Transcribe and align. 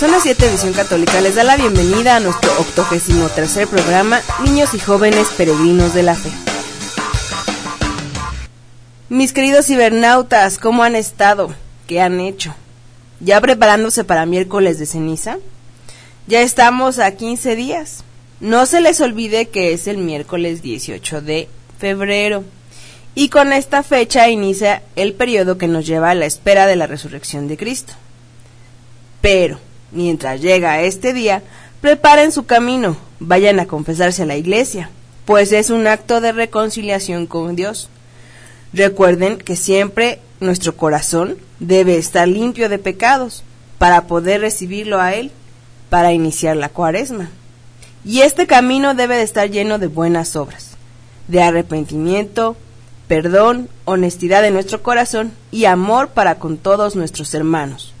Zona 0.00 0.18
7 0.18 0.50
Visión 0.50 0.72
Católica 0.72 1.20
les 1.20 1.34
da 1.34 1.44
la 1.44 1.58
bienvenida 1.58 2.16
a 2.16 2.20
nuestro 2.20 2.50
octogésimo 2.58 3.28
tercer 3.28 3.68
programa 3.68 4.22
Niños 4.42 4.72
y 4.72 4.78
Jóvenes 4.78 5.28
Peregrinos 5.36 5.92
de 5.92 6.02
la 6.02 6.14
Fe. 6.14 6.30
Mis 9.10 9.34
queridos 9.34 9.66
cibernautas, 9.66 10.56
¿cómo 10.56 10.84
han 10.84 10.96
estado? 10.96 11.52
¿Qué 11.86 12.00
han 12.00 12.18
hecho? 12.18 12.54
¿Ya 13.20 13.42
preparándose 13.42 14.02
para 14.02 14.24
miércoles 14.24 14.78
de 14.78 14.86
ceniza? 14.86 15.36
Ya 16.26 16.40
estamos 16.40 16.98
a 16.98 17.14
15 17.14 17.54
días. 17.54 18.02
No 18.40 18.64
se 18.64 18.80
les 18.80 19.02
olvide 19.02 19.50
que 19.50 19.74
es 19.74 19.86
el 19.86 19.98
miércoles 19.98 20.62
18 20.62 21.20
de 21.20 21.50
febrero. 21.78 22.44
Y 23.14 23.28
con 23.28 23.52
esta 23.52 23.82
fecha 23.82 24.30
inicia 24.30 24.82
el 24.96 25.12
periodo 25.12 25.58
que 25.58 25.68
nos 25.68 25.86
lleva 25.86 26.08
a 26.08 26.14
la 26.14 26.24
espera 26.24 26.64
de 26.64 26.76
la 26.76 26.86
resurrección 26.86 27.48
de 27.48 27.58
Cristo. 27.58 27.92
Pero, 29.20 29.60
mientras 29.92 30.40
llega 30.40 30.80
este 30.82 31.12
día, 31.12 31.42
preparen 31.80 32.32
su 32.32 32.46
camino, 32.46 32.96
vayan 33.18 33.60
a 33.60 33.66
confesarse 33.66 34.22
a 34.22 34.26
la 34.26 34.36
iglesia, 34.36 34.90
pues 35.24 35.52
es 35.52 35.70
un 35.70 35.86
acto 35.86 36.20
de 36.20 36.32
reconciliación 36.32 37.26
con 37.26 37.56
Dios. 37.56 37.88
Recuerden 38.72 39.38
que 39.38 39.56
siempre 39.56 40.20
nuestro 40.40 40.76
corazón 40.76 41.36
debe 41.58 41.96
estar 41.96 42.26
limpio 42.26 42.68
de 42.68 42.78
pecados 42.78 43.42
para 43.78 44.06
poder 44.06 44.40
recibirlo 44.40 45.00
a 45.00 45.14
Él, 45.14 45.30
para 45.88 46.12
iniciar 46.12 46.56
la 46.56 46.68
cuaresma. 46.68 47.30
Y 48.04 48.20
este 48.20 48.46
camino 48.46 48.94
debe 48.94 49.16
de 49.16 49.22
estar 49.22 49.50
lleno 49.50 49.78
de 49.78 49.88
buenas 49.88 50.36
obras, 50.36 50.70
de 51.28 51.42
arrepentimiento, 51.42 52.56
perdón, 53.08 53.68
honestidad 53.84 54.42
de 54.42 54.50
nuestro 54.50 54.82
corazón 54.82 55.32
y 55.50 55.64
amor 55.64 56.08
para 56.08 56.36
con 56.36 56.56
todos 56.56 56.96
nuestros 56.96 57.34
hermanos. 57.34 57.92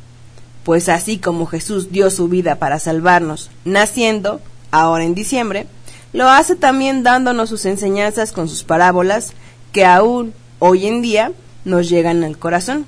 Pues 0.64 0.88
así 0.88 1.18
como 1.18 1.46
Jesús 1.46 1.90
dio 1.90 2.10
su 2.10 2.28
vida 2.28 2.56
para 2.56 2.78
salvarnos, 2.78 3.50
naciendo, 3.64 4.40
ahora 4.70 5.04
en 5.04 5.14
diciembre, 5.14 5.66
lo 6.12 6.28
hace 6.28 6.56
también 6.56 7.02
dándonos 7.02 7.48
sus 7.48 7.64
enseñanzas 7.64 8.32
con 8.32 8.48
sus 8.48 8.64
parábolas 8.64 9.32
que 9.72 9.84
aún 9.84 10.34
hoy 10.58 10.86
en 10.86 11.02
día 11.02 11.32
nos 11.64 11.88
llegan 11.88 12.24
al 12.24 12.38
corazón. 12.38 12.86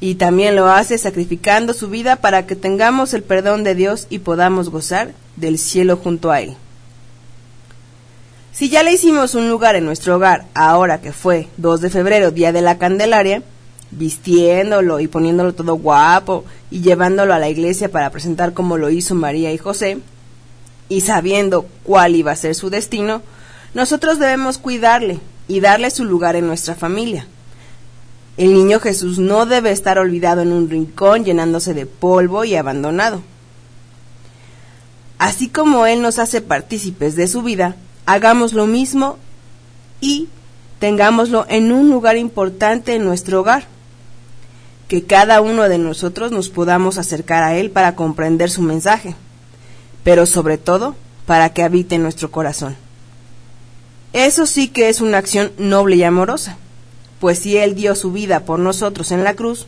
Y 0.00 0.16
también 0.16 0.56
lo 0.56 0.68
hace 0.68 0.98
sacrificando 0.98 1.74
su 1.74 1.88
vida 1.88 2.16
para 2.16 2.46
que 2.46 2.56
tengamos 2.56 3.14
el 3.14 3.22
perdón 3.22 3.62
de 3.62 3.74
Dios 3.74 4.06
y 4.10 4.18
podamos 4.18 4.68
gozar 4.68 5.12
del 5.36 5.58
cielo 5.58 5.96
junto 5.96 6.32
a 6.32 6.40
Él. 6.40 6.56
Si 8.52 8.68
ya 8.68 8.82
le 8.82 8.92
hicimos 8.92 9.34
un 9.34 9.48
lugar 9.48 9.76
en 9.76 9.84
nuestro 9.84 10.16
hogar, 10.16 10.44
ahora 10.54 11.00
que 11.00 11.12
fue 11.12 11.48
2 11.56 11.80
de 11.80 11.90
febrero, 11.90 12.32
Día 12.32 12.52
de 12.52 12.62
la 12.62 12.78
Candelaria, 12.78 13.42
vistiéndolo 13.92 15.00
y 15.00 15.06
poniéndolo 15.06 15.54
todo 15.54 15.74
guapo 15.74 16.44
y 16.70 16.80
llevándolo 16.80 17.34
a 17.34 17.38
la 17.38 17.48
iglesia 17.48 17.90
para 17.90 18.10
presentar 18.10 18.52
como 18.52 18.78
lo 18.78 18.90
hizo 18.90 19.14
María 19.14 19.52
y 19.52 19.58
José, 19.58 19.98
y 20.88 21.00
sabiendo 21.02 21.66
cuál 21.84 22.16
iba 22.16 22.32
a 22.32 22.36
ser 22.36 22.54
su 22.54 22.68
destino, 22.68 23.22
nosotros 23.74 24.18
debemos 24.18 24.58
cuidarle 24.58 25.20
y 25.48 25.60
darle 25.60 25.90
su 25.90 26.04
lugar 26.04 26.36
en 26.36 26.46
nuestra 26.46 26.74
familia. 26.74 27.26
El 28.36 28.54
niño 28.54 28.80
Jesús 28.80 29.18
no 29.18 29.46
debe 29.46 29.70
estar 29.70 29.98
olvidado 29.98 30.42
en 30.42 30.52
un 30.52 30.68
rincón 30.68 31.24
llenándose 31.24 31.74
de 31.74 31.86
polvo 31.86 32.44
y 32.44 32.56
abandonado. 32.56 33.22
Así 35.18 35.48
como 35.48 35.86
Él 35.86 36.02
nos 36.02 36.18
hace 36.18 36.40
partícipes 36.40 37.14
de 37.14 37.28
su 37.28 37.42
vida, 37.42 37.76
hagamos 38.06 38.54
lo 38.54 38.66
mismo 38.66 39.18
y 40.00 40.28
tengámoslo 40.78 41.46
en 41.48 41.72
un 41.72 41.90
lugar 41.90 42.16
importante 42.16 42.94
en 42.94 43.04
nuestro 43.04 43.40
hogar. 43.40 43.71
Que 44.92 45.04
cada 45.04 45.40
uno 45.40 45.70
de 45.70 45.78
nosotros 45.78 46.32
nos 46.32 46.50
podamos 46.50 46.98
acercar 46.98 47.44
a 47.44 47.56
Él 47.56 47.70
para 47.70 47.96
comprender 47.96 48.50
su 48.50 48.60
mensaje, 48.60 49.16
pero 50.04 50.26
sobre 50.26 50.58
todo 50.58 50.94
para 51.24 51.48
que 51.54 51.62
habite 51.62 51.94
en 51.94 52.02
nuestro 52.02 52.30
corazón. 52.30 52.76
Eso 54.12 54.44
sí 54.44 54.68
que 54.68 54.90
es 54.90 55.00
una 55.00 55.16
acción 55.16 55.50
noble 55.56 55.96
y 55.96 56.02
amorosa, 56.02 56.58
pues 57.20 57.38
si 57.38 57.56
Él 57.56 57.74
dio 57.74 57.94
su 57.94 58.12
vida 58.12 58.40
por 58.40 58.58
nosotros 58.58 59.12
en 59.12 59.24
la 59.24 59.32
cruz, 59.32 59.66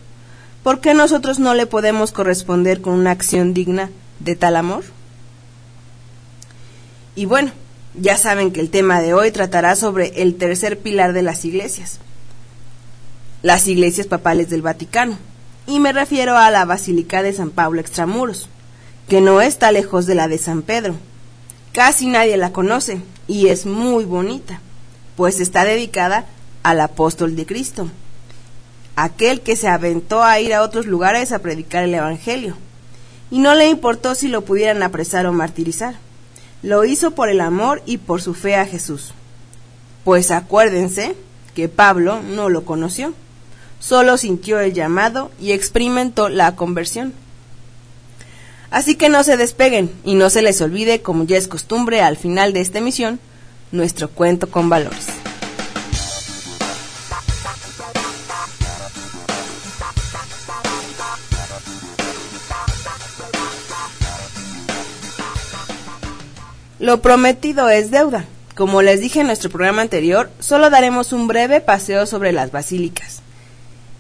¿por 0.63 0.81
qué 0.81 0.93
nosotros 0.93 1.39
no 1.39 1.55
le 1.55 1.65
podemos 1.65 2.13
corresponder 2.13 2.83
con 2.83 2.93
una 2.93 3.11
acción 3.11 3.55
digna 3.55 3.89
de 4.21 4.37
tal 4.37 4.57
amor? 4.57 4.85
Y 7.17 7.25
bueno, 7.25 7.51
ya 7.95 8.19
saben 8.19 8.53
que 8.53 8.61
el 8.61 8.69
tema 8.69 9.01
de 9.01 9.15
hoy 9.15 9.31
tratará 9.31 9.75
sobre 9.75 10.21
el 10.21 10.35
tercer 10.35 10.81
pilar 10.81 11.15
de 11.15 11.23
las 11.23 11.47
iglesias, 11.47 11.99
las 13.45 13.69
iglesias 13.69 14.07
papales 14.07 14.49
del 14.49 14.63
Vaticano, 14.63 15.19
y 15.67 15.79
me 15.79 15.93
refiero 15.93 16.37
a 16.37 16.51
la 16.51 16.65
Basílica 16.65 17.23
de 17.23 17.33
San 17.33 17.51
Pablo 17.51 17.81
Extramuros, 17.81 18.49
que 19.09 19.21
no 19.21 19.41
está 19.41 19.71
lejos 19.71 20.07
de 20.07 20.15
la 20.15 20.27
de 20.27 20.39
San 20.39 20.63
Pedro. 20.63 20.95
Casi 21.73 22.09
nadie 22.09 22.37
la 22.37 22.53
conoce 22.53 23.03
y 23.29 23.49
es 23.49 23.67
muy 23.67 24.05
bonita, 24.05 24.61
pues 25.15 25.41
está 25.41 25.65
dedicada 25.65 26.25
al 26.63 26.81
apóstol 26.81 27.37
de 27.37 27.47
Cristo, 27.47 27.89
aquel 28.97 29.43
que 29.43 29.57
se 29.57 29.69
aventó 29.69 30.25
a 30.25 30.41
ir 30.41 30.55
a 30.55 30.63
otros 30.63 30.87
lugares 30.87 31.31
a 31.31 31.41
predicar 31.41 31.85
el 31.85 31.95
Evangelio, 31.95 32.57
y 33.31 33.41
no 33.41 33.55
le 33.55 33.69
importó 33.69 34.15
si 34.15 34.27
lo 34.27 34.45
pudieran 34.45 34.83
apresar 34.83 35.27
o 35.27 35.33
martirizar 35.33 35.97
lo 36.65 36.87
hizo 36.87 37.11
por 37.11 37.29
el 37.29 37.43
amor 37.43 37.83
y 37.85 37.99
por 37.99 38.23
su 38.23 38.33
fe 38.33 38.57
a 38.57 38.65
Jesús. 38.65 39.13
Pues 40.03 40.31
acuérdense 40.31 41.15
que 41.55 41.69
Pablo 41.69 42.23
no 42.23 42.49
lo 42.49 42.65
conoció, 42.65 43.13
solo 43.87 44.17
sintió 44.17 44.61
el 44.61 44.73
llamado 44.73 45.31
y 45.39 45.53
experimentó 45.53 46.31
la 46.31 46.57
conversión. 46.57 47.13
Así 48.71 48.95
que 48.95 49.11
no 49.11 49.23
se 49.23 49.37
despeguen 49.37 49.91
y 50.05 50.15
no 50.15 50.31
se 50.31 50.43
les 50.43 50.61
olvide, 50.63 51.03
como 51.03 51.25
ya 51.25 51.37
es 51.37 51.49
costumbre 51.49 52.01
al 52.01 52.17
final 52.17 52.53
de 52.53 52.61
esta 52.61 52.79
emisión, 52.79 53.21
nuestro 53.73 54.09
cuento 54.09 54.51
con 54.51 54.71
valores. 54.71 55.07
Lo 66.79 67.01
prometido 67.01 67.69
es 67.69 67.91
deuda. 67.91 68.25
Como 68.55 68.83
les 68.83 69.01
dije 69.01 69.21
en 69.21 69.27
nuestro 69.27 69.51
programa 69.51 69.83
anterior, 69.83 70.31
solo 70.39 70.71
daremos 70.71 71.13
un 71.13 71.27
breve 71.27 71.61
paseo 71.61 72.07
sobre 72.07 72.33
las 72.33 72.51
basílicas. 72.51 73.24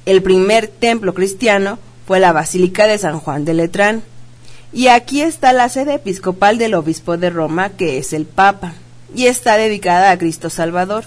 El 0.06 0.22
primer 0.22 0.68
templo 0.68 1.14
cristiano 1.14 1.78
fue 2.06 2.20
la 2.20 2.32
Basílica 2.32 2.86
de 2.86 2.98
San 2.98 3.20
Juan 3.20 3.44
de 3.44 3.54
Letrán. 3.54 4.02
Y 4.72 4.88
aquí 4.88 5.22
está 5.22 5.52
la 5.52 5.68
sede 5.68 5.94
episcopal 5.94 6.58
del 6.58 6.74
obispo 6.74 7.16
de 7.16 7.30
Roma, 7.30 7.70
que 7.70 7.98
es 7.98 8.12
el 8.12 8.26
Papa, 8.26 8.74
y 9.14 9.26
está 9.26 9.56
dedicada 9.56 10.10
a 10.10 10.18
Cristo 10.18 10.50
Salvador. 10.50 11.04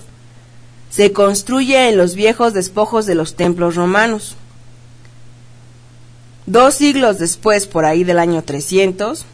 Se 0.90 1.12
construye 1.12 1.90
en 1.90 1.98
los 1.98 2.16
viejos 2.16 2.54
despojos 2.54 3.06
de 3.06 3.16
los 3.16 3.36
templos 3.36 3.76
romanos. 3.76 4.36
Dos 6.46 6.76
siglos 6.76 7.20
después, 7.20 7.68
por 7.68 7.84
ahí 7.84 8.06
del 8.06 8.20
año 8.20 8.42
300, 8.42 9.26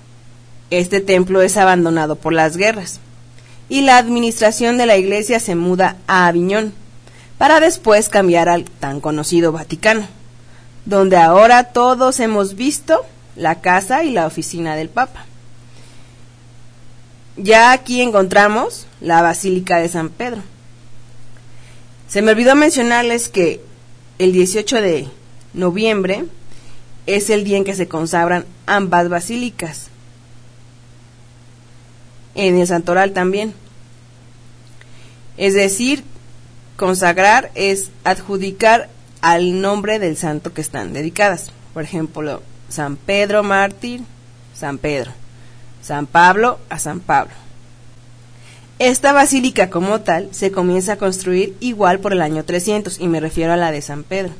este 0.71 0.99
templo 0.99 1.43
es 1.43 1.57
abandonado 1.57 2.15
por 2.15 2.33
las 2.33 2.57
guerras 2.57 2.99
y 3.69 3.81
la 3.81 3.97
administración 3.97 4.77
de 4.77 4.85
la 4.85 4.97
iglesia 4.97 5.39
se 5.39 5.55
muda 5.55 5.97
a 6.07 6.27
Aviñón, 6.27 6.73
para 7.37 7.59
después 7.59 8.09
cambiar 8.09 8.49
al 8.49 8.65
tan 8.65 9.01
conocido 9.01 9.51
Vaticano, 9.51 10.07
donde 10.85 11.17
ahora 11.17 11.65
todos 11.65 12.19
hemos 12.19 12.55
visto 12.55 13.05
la 13.35 13.61
casa 13.61 14.03
y 14.03 14.11
la 14.11 14.27
oficina 14.27 14.75
del 14.75 14.89
Papa. 14.89 15.25
Ya 17.35 17.71
aquí 17.71 18.01
encontramos 18.01 18.85
la 19.01 19.21
Basílica 19.21 19.79
de 19.79 19.89
San 19.89 20.09
Pedro. 20.09 20.41
Se 22.07 22.21
me 22.21 22.31
olvidó 22.31 22.55
mencionarles 22.55 23.27
que 23.27 23.59
el 24.19 24.33
18 24.33 24.81
de 24.81 25.07
noviembre 25.53 26.25
es 27.07 27.29
el 27.29 27.43
día 27.43 27.57
en 27.57 27.63
que 27.63 27.75
se 27.75 27.87
consagran 27.87 28.45
ambas 28.65 29.09
basílicas, 29.09 29.87
en 32.35 32.57
el 32.57 32.67
santoral 32.67 33.13
también. 33.13 33.53
Es 35.37 35.53
decir, 35.53 36.03
consagrar 36.75 37.51
es 37.55 37.91
adjudicar 38.03 38.89
al 39.21 39.61
nombre 39.61 39.99
del 39.99 40.17
santo 40.17 40.53
que 40.53 40.61
están 40.61 40.93
dedicadas. 40.93 41.51
Por 41.73 41.83
ejemplo, 41.83 42.41
San 42.69 42.97
Pedro 42.97 43.43
mártir, 43.43 44.01
San 44.53 44.77
Pedro. 44.77 45.11
San 45.81 46.07
Pablo 46.07 46.59
a 46.69 46.79
San 46.79 47.01
Pablo. 47.01 47.33
Esta 48.79 49.13
basílica 49.13 49.69
como 49.69 50.01
tal 50.01 50.29
se 50.31 50.51
comienza 50.51 50.93
a 50.93 50.97
construir 50.97 51.55
igual 51.59 51.99
por 51.99 52.13
el 52.13 52.21
año 52.21 52.43
300 52.43 52.99
y 52.99 53.07
me 53.07 53.19
refiero 53.19 53.53
a 53.53 53.57
la 53.57 53.71
de 53.71 53.81
San 53.81 54.03
Pedro. 54.03 54.33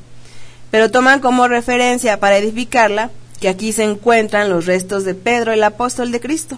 Pero 0.71 0.89
toman 0.89 1.19
como 1.19 1.47
referencia 1.47 2.19
para 2.19 2.37
edificarla 2.37 3.11
que 3.39 3.49
aquí 3.49 3.73
se 3.73 3.83
encuentran 3.83 4.49
los 4.49 4.65
restos 4.65 5.03
de 5.03 5.15
Pedro 5.15 5.51
el 5.51 5.63
apóstol 5.63 6.11
de 6.11 6.19
Cristo. 6.19 6.57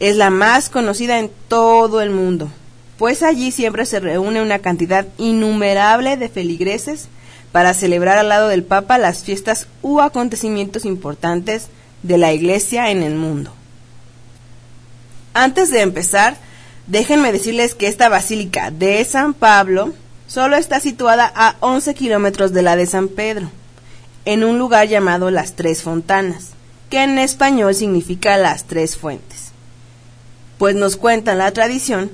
Es 0.00 0.16
la 0.16 0.30
más 0.30 0.68
conocida 0.68 1.18
en 1.18 1.30
todo 1.48 2.00
el 2.00 2.10
mundo, 2.10 2.50
pues 2.98 3.22
allí 3.22 3.52
siempre 3.52 3.84
se 3.84 4.00
reúne 4.00 4.42
una 4.42 4.60
cantidad 4.60 5.06
innumerable 5.18 6.16
de 6.16 6.28
feligreses 6.28 7.08
para 7.52 7.74
celebrar 7.74 8.18
al 8.18 8.28
lado 8.28 8.48
del 8.48 8.64
Papa 8.64 8.98
las 8.98 9.22
fiestas 9.22 9.66
u 9.82 10.00
acontecimientos 10.00 10.84
importantes 10.84 11.68
de 12.02 12.18
la 12.18 12.32
Iglesia 12.32 12.90
en 12.90 13.02
el 13.02 13.14
mundo. 13.14 13.52
Antes 15.34 15.70
de 15.70 15.82
empezar, 15.82 16.36
déjenme 16.86 17.32
decirles 17.32 17.74
que 17.74 17.88
esta 17.88 18.08
basílica 18.08 18.70
de 18.70 19.04
San 19.04 19.34
Pablo 19.34 19.92
solo 20.26 20.56
está 20.56 20.80
situada 20.80 21.30
a 21.34 21.56
11 21.60 21.94
kilómetros 21.94 22.52
de 22.52 22.62
la 22.62 22.76
de 22.76 22.86
San 22.86 23.08
Pedro, 23.08 23.50
en 24.24 24.44
un 24.44 24.58
lugar 24.58 24.88
llamado 24.88 25.30
Las 25.30 25.54
Tres 25.54 25.82
Fontanas, 25.82 26.50
que 26.90 27.02
en 27.02 27.18
español 27.18 27.74
significa 27.74 28.36
las 28.36 28.64
tres 28.64 28.96
fuentes. 28.96 29.52
Pues 30.58 30.74
nos 30.74 30.96
cuenta 30.96 31.34
la 31.34 31.50
tradición 31.52 32.10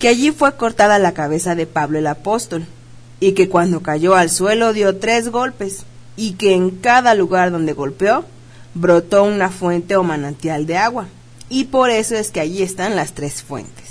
que 0.00 0.08
allí 0.08 0.32
fue 0.32 0.56
cortada 0.56 0.98
la 0.98 1.12
cabeza 1.12 1.54
de 1.54 1.66
Pablo 1.66 1.98
el 1.98 2.06
apóstol, 2.06 2.66
y 3.20 3.32
que 3.32 3.50
cuando 3.50 3.82
cayó 3.82 4.16
al 4.16 4.30
suelo 4.30 4.72
dio 4.72 4.96
tres 4.96 5.28
golpes, 5.28 5.84
y 6.16 6.32
que 6.32 6.54
en 6.54 6.70
cada 6.70 7.14
lugar 7.14 7.50
donde 7.52 7.74
golpeó 7.74 8.24
brotó 8.74 9.24
una 9.24 9.50
fuente 9.50 9.96
o 9.96 10.02
manantial 10.02 10.66
de 10.66 10.78
agua, 10.78 11.06
y 11.50 11.64
por 11.64 11.90
eso 11.90 12.16
es 12.16 12.30
que 12.30 12.40
allí 12.40 12.62
están 12.62 12.96
las 12.96 13.12
tres 13.12 13.42
fuentes. 13.42 13.90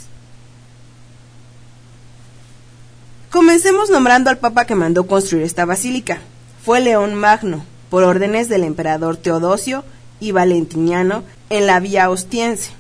Comencemos 3.30 3.92
nombrando 3.92 4.32
al 4.32 4.40
papa 4.40 4.66
que 4.66 4.74
mandó 4.74 5.06
construir 5.06 5.44
esta 5.44 5.66
basílica. 5.66 6.18
Fue 6.66 6.80
León 6.80 7.14
Magno, 7.14 7.64
por 7.92 8.04
órdenes 8.04 8.50
del 8.50 8.64
emperador 8.64 9.18
Teodosio 9.18 9.84
y 10.20 10.32
Valentiniano 10.32 11.24
en 11.52 11.68
la 11.68 11.80
vía 11.80 12.10
Ostiense. 12.10 12.79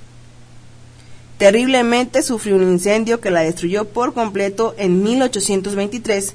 Terriblemente 1.39 2.21
sufrió 2.21 2.57
un 2.57 2.63
incendio 2.63 3.21
que 3.21 3.31
la 3.31 3.39
destruyó 3.39 3.85
por 3.85 4.13
completo 4.13 4.75
en 4.77 5.01
1823 5.01 6.33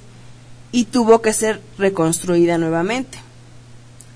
y 0.73 0.87
tuvo 0.87 1.21
que 1.21 1.35
ser 1.35 1.61
reconstruida 1.77 2.57
nuevamente, 2.57 3.19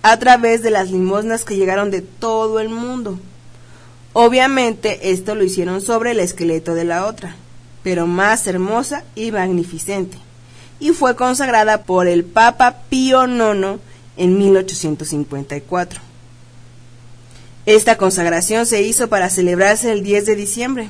a 0.00 0.18
través 0.18 0.62
de 0.62 0.70
las 0.70 0.90
limosnas 0.90 1.44
que 1.44 1.56
llegaron 1.56 1.90
de 1.90 2.00
todo 2.00 2.58
el 2.58 2.70
mundo. 2.70 3.20
Obviamente 4.14 5.10
esto 5.12 5.34
lo 5.34 5.44
hicieron 5.44 5.82
sobre 5.82 6.12
el 6.12 6.20
esqueleto 6.20 6.74
de 6.74 6.86
la 6.86 7.04
otra, 7.04 7.36
pero 7.82 8.06
más 8.06 8.46
hermosa 8.46 9.04
y 9.14 9.30
magnificente, 9.30 10.16
y 10.80 10.92
fue 10.92 11.16
consagrada 11.16 11.82
por 11.82 12.06
el 12.06 12.24
Papa 12.24 12.78
Pío 12.88 13.26
IX 13.26 13.78
en 14.16 14.38
1854. 14.38 16.07
Esta 17.68 17.98
consagración 17.98 18.64
se 18.64 18.80
hizo 18.80 19.10
para 19.10 19.28
celebrarse 19.28 19.92
el 19.92 20.02
10 20.02 20.24
de 20.24 20.36
diciembre, 20.36 20.88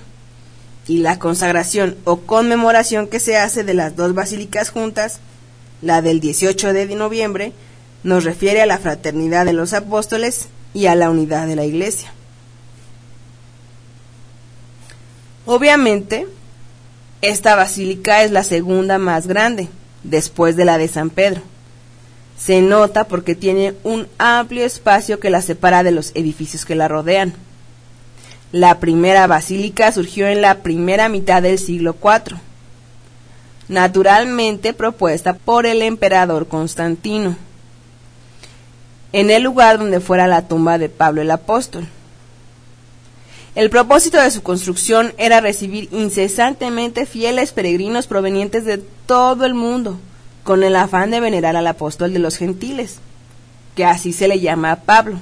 y 0.87 0.99
la 0.99 1.19
consagración 1.19 1.97
o 2.05 2.19
conmemoración 2.19 3.09
que 3.09 3.19
se 3.19 3.37
hace 3.37 3.65
de 3.65 3.75
las 3.75 3.97
dos 3.97 4.15
basílicas 4.15 4.71
juntas, 4.71 5.19
la 5.83 6.03
del 6.03 6.21
18 6.21 6.73
de 6.73 6.87
noviembre, 6.95 7.53
nos 8.05 8.23
refiere 8.23 8.63
a 8.63 8.67
la 8.67 8.79
fraternidad 8.79 9.45
de 9.45 9.55
los 9.55 9.73
apóstoles 9.73 10.51
y 10.73 10.87
a 10.87 10.95
la 10.95 11.11
unidad 11.11 11.49
de 11.49 11.57
la 11.57 11.65
Iglesia. 11.65 12.13
Obviamente, 15.47 16.29
esta 17.23 17.57
basílica 17.57 18.23
es 18.23 18.31
la 18.31 18.45
segunda 18.45 18.99
más 18.99 19.27
grande, 19.27 19.69
después 20.05 20.55
de 20.55 20.65
la 20.65 20.79
de 20.79 20.87
San 20.87 21.11
Pedro. 21.11 21.43
Se 22.39 22.63
nota 22.63 23.05
porque 23.05 23.35
tiene 23.35 23.75
un 23.83 24.07
amplio 24.19 24.65
espacio 24.65 25.19
que 25.19 25.31
la 25.31 25.43
separa 25.43 25.83
de 25.83 25.91
los 25.91 26.13
edificios 26.15 26.65
que 26.65 26.77
la 26.77 26.89
rodean. 26.89 27.35
La 28.53 28.79
primera 28.79 29.27
basílica 29.27 29.93
surgió 29.93 30.27
en 30.29 30.41
la 30.41 30.63
primera 30.63 31.09
mitad 31.09 31.43
del 31.43 31.59
siglo 31.59 31.97
IV, 32.03 32.39
naturalmente 33.69 34.73
propuesta 34.73 35.35
por 35.35 35.67
el 35.67 35.83
emperador 35.83 36.49
Constantino, 36.49 37.37
en 39.13 39.31
el 39.31 39.43
lugar 39.43 39.79
donde 39.79 40.01
fuera 40.01 40.27
la 40.27 40.49
tumba 40.49 40.79
de 40.79 40.89
Pablo 40.89 41.21
el 41.21 41.31
apóstol. 41.31 41.87
El 43.55 43.71
propósito 43.71 44.21
de 44.21 44.31
su 44.31 44.43
construcción 44.43 45.13
era 45.19 45.41
recibir 45.41 45.89
incesantemente 45.93 47.07
fieles 47.07 47.53
peregrinos 47.53 48.07
provenientes 48.07 48.65
de 48.65 48.79
todo 48.79 49.45
el 49.45 49.55
mundo, 49.55 49.99
con 50.49 50.65
el 50.65 50.77
afán 50.77 51.11
de 51.11 51.21
venerar 51.21 51.57
al 51.57 51.67
apóstol 51.67 52.15
de 52.15 52.21
los 52.21 52.39
gentiles, 52.39 53.01
que 53.77 53.85
así 53.85 54.15
se 54.15 54.29
le 54.29 54.41
llama 54.41 54.73
a 54.73 54.77
Pablo. 54.77 55.19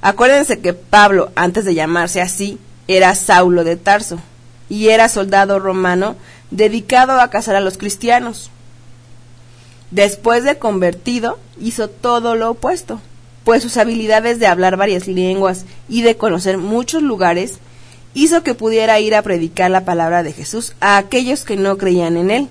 Acuérdense 0.00 0.60
que 0.60 0.74
Pablo, 0.74 1.32
antes 1.34 1.64
de 1.64 1.74
llamarse 1.74 2.20
así, 2.20 2.60
era 2.86 3.16
Saulo 3.16 3.64
de 3.64 3.74
Tarso, 3.74 4.20
y 4.68 4.90
era 4.90 5.08
soldado 5.08 5.58
romano 5.58 6.14
dedicado 6.52 7.20
a 7.20 7.30
cazar 7.30 7.56
a 7.56 7.60
los 7.60 7.76
cristianos. 7.76 8.48
Después 9.90 10.44
de 10.44 10.56
convertido, 10.56 11.40
hizo 11.60 11.88
todo 11.88 12.36
lo 12.36 12.52
opuesto, 12.52 13.00
pues 13.42 13.64
sus 13.64 13.76
habilidades 13.76 14.38
de 14.38 14.46
hablar 14.46 14.76
varias 14.76 15.08
lenguas 15.08 15.64
y 15.88 16.02
de 16.02 16.16
conocer 16.16 16.58
muchos 16.58 17.02
lugares 17.02 17.58
hizo 18.14 18.44
que 18.44 18.54
pudiera 18.54 19.00
ir 19.00 19.16
a 19.16 19.22
predicar 19.22 19.72
la 19.72 19.84
palabra 19.84 20.22
de 20.22 20.32
Jesús 20.32 20.74
a 20.78 20.96
aquellos 20.96 21.42
que 21.42 21.56
no 21.56 21.76
creían 21.76 22.16
en 22.16 22.30
él 22.30 22.48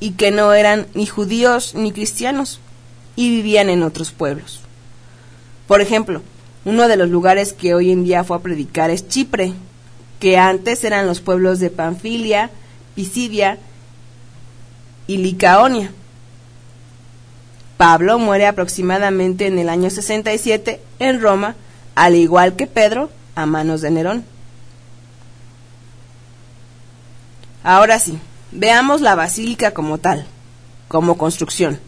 y 0.00 0.12
que 0.12 0.30
no 0.30 0.52
eran 0.52 0.86
ni 0.94 1.06
judíos 1.06 1.74
ni 1.74 1.92
cristianos 1.92 2.60
y 3.16 3.30
vivían 3.30 3.70
en 3.70 3.82
otros 3.82 4.10
pueblos. 4.12 4.60
Por 5.66 5.80
ejemplo, 5.80 6.22
uno 6.64 6.88
de 6.88 6.96
los 6.96 7.08
lugares 7.08 7.52
que 7.52 7.74
hoy 7.74 7.90
en 7.90 8.04
día 8.04 8.24
fue 8.24 8.36
a 8.36 8.40
predicar 8.40 8.90
es 8.90 9.08
Chipre, 9.08 9.52
que 10.20 10.38
antes 10.38 10.84
eran 10.84 11.06
los 11.06 11.20
pueblos 11.20 11.60
de 11.60 11.70
Panfilia, 11.70 12.50
Pisidia 12.94 13.58
y 15.06 15.18
Licaonia. 15.18 15.92
Pablo 17.76 18.18
muere 18.18 18.46
aproximadamente 18.46 19.46
en 19.46 19.58
el 19.58 19.68
año 19.68 19.90
67 19.90 20.80
en 20.98 21.20
Roma, 21.20 21.56
al 21.94 22.14
igual 22.14 22.56
que 22.56 22.66
Pedro, 22.66 23.10
a 23.34 23.46
manos 23.46 23.82
de 23.82 23.90
Nerón. 23.90 24.24
Ahora 27.62 27.98
sí, 27.98 28.18
Veamos 28.52 29.00
la 29.00 29.14
basílica 29.14 29.72
como 29.72 29.98
tal, 29.98 30.26
como 30.88 31.18
construcción. 31.18 31.78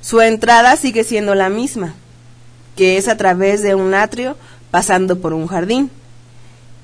Su 0.00 0.20
entrada 0.20 0.76
sigue 0.76 1.04
siendo 1.04 1.34
la 1.34 1.48
misma, 1.48 1.94
que 2.76 2.96
es 2.96 3.08
a 3.08 3.16
través 3.16 3.62
de 3.62 3.74
un 3.74 3.94
atrio 3.94 4.36
pasando 4.70 5.20
por 5.20 5.32
un 5.32 5.46
jardín. 5.46 5.90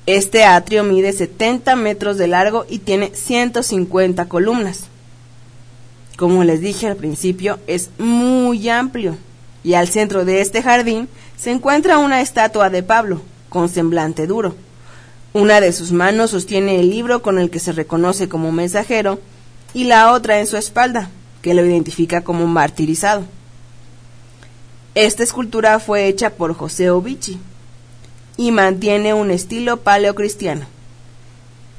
Este 0.05 0.45
atrio 0.45 0.83
mide 0.83 1.11
70 1.11 1.75
metros 1.75 2.17
de 2.17 2.27
largo 2.27 2.65
y 2.69 2.79
tiene 2.79 3.11
150 3.13 4.25
columnas. 4.27 4.85
Como 6.17 6.43
les 6.43 6.61
dije 6.61 6.87
al 6.87 6.95
principio, 6.95 7.59
es 7.67 7.89
muy 7.97 8.69
amplio 8.69 9.17
y 9.63 9.73
al 9.73 9.87
centro 9.87 10.25
de 10.25 10.41
este 10.41 10.61
jardín 10.61 11.09
se 11.37 11.51
encuentra 11.51 11.97
una 11.97 12.21
estatua 12.21 12.69
de 12.69 12.83
Pablo, 12.83 13.21
con 13.49 13.69
semblante 13.69 14.27
duro. 14.27 14.55
Una 15.33 15.61
de 15.61 15.73
sus 15.73 15.91
manos 15.91 16.31
sostiene 16.31 16.79
el 16.79 16.89
libro 16.89 17.21
con 17.21 17.37
el 17.37 17.51
que 17.51 17.59
se 17.59 17.71
reconoce 17.71 18.27
como 18.27 18.51
mensajero 18.51 19.19
y 19.75 19.83
la 19.83 20.11
otra 20.11 20.39
en 20.39 20.47
su 20.47 20.57
espalda, 20.57 21.11
que 21.43 21.53
lo 21.53 21.63
identifica 21.63 22.21
como 22.21 22.47
martirizado. 22.47 23.23
Esta 24.95 25.21
escultura 25.21 25.79
fue 25.79 26.07
hecha 26.07 26.31
por 26.31 26.55
José 26.55 26.89
Obici 26.89 27.37
y 28.37 28.51
mantiene 28.51 29.13
un 29.13 29.29
estilo 29.29 29.77
paleocristiano, 29.77 30.65